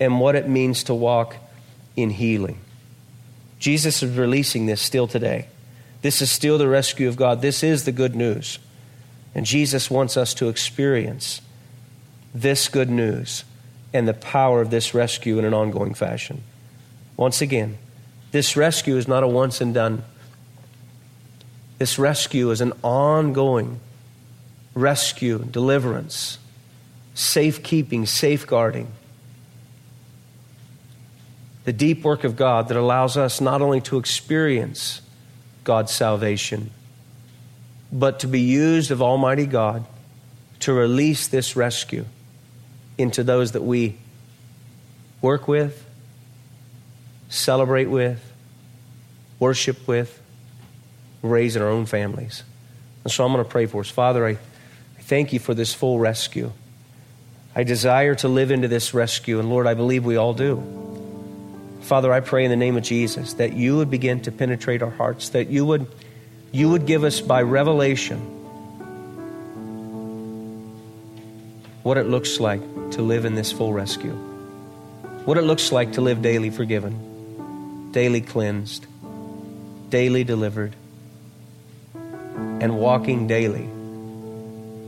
[0.00, 1.36] and what it means to walk
[1.94, 2.58] in healing.
[3.58, 5.48] Jesus is releasing this still today.
[6.00, 7.42] This is still the rescue of God.
[7.42, 8.58] This is the good news.
[9.34, 11.40] And Jesus wants us to experience
[12.34, 13.44] this good news
[13.92, 16.42] and the power of this rescue in an ongoing fashion.
[17.16, 17.78] Once again,
[18.30, 20.04] This rescue is not a once and done.
[21.78, 23.80] This rescue is an ongoing
[24.74, 26.38] rescue, deliverance,
[27.14, 28.88] safekeeping, safeguarding.
[31.64, 35.00] The deep work of God that allows us not only to experience
[35.64, 36.70] God's salvation,
[37.92, 39.84] but to be used of Almighty God
[40.60, 42.04] to release this rescue
[42.96, 43.96] into those that we
[45.22, 45.84] work with,
[47.28, 48.20] celebrate with,
[49.38, 50.20] worship with,
[51.22, 52.42] raise in our own families.
[53.04, 53.88] And so I'm going to pray for us.
[53.88, 56.52] Father, I, I thank you for this full rescue.
[57.54, 60.62] I desire to live into this rescue, and Lord, I believe we all do.
[61.82, 64.90] Father, I pray in the name of Jesus that you would begin to penetrate our
[64.90, 65.86] hearts, that you would,
[66.52, 68.18] you would give us by revelation
[71.82, 74.12] what it looks like to live in this full rescue,
[75.24, 78.86] what it looks like to live daily forgiven, daily cleansed,
[79.88, 80.74] daily delivered,
[81.94, 83.64] and walking daily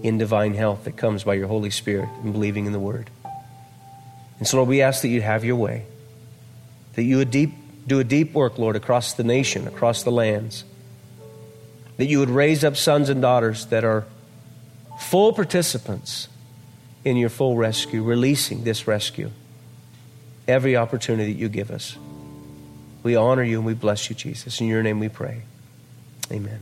[0.02, 3.11] in divine health that comes by your Holy Spirit and believing in the Word.
[4.38, 5.84] And so, Lord, we ask that you'd have your way,
[6.94, 7.52] that you would deep,
[7.86, 10.64] do a deep work, Lord, across the nation, across the lands,
[12.01, 14.07] that you would raise up sons and daughters that are
[14.98, 16.28] full participants
[17.05, 19.30] in your full rescue, releasing this rescue
[20.48, 21.96] every opportunity that you give us.
[23.03, 24.61] We honor you and we bless you, Jesus.
[24.62, 25.42] In your name we pray.
[26.32, 26.61] Amen.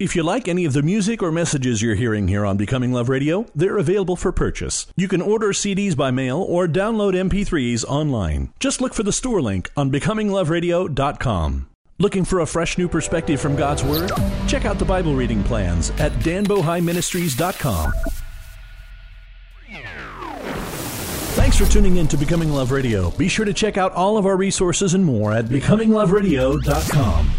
[0.00, 3.10] If you like any of the music or messages you're hearing here on Becoming Love
[3.10, 4.86] Radio, they're available for purchase.
[4.96, 8.50] You can order CDs by mail or download MP3s online.
[8.58, 11.68] Just look for the store link on becomingloveradio.com.
[11.98, 14.10] Looking for a fresh new perspective from God's Word?
[14.48, 17.92] Check out the Bible reading plans at danbohiministries.com.
[21.34, 23.10] Thanks for tuning in to Becoming Love Radio.
[23.10, 27.30] Be sure to check out all of our resources and more at becomingloveradio.com.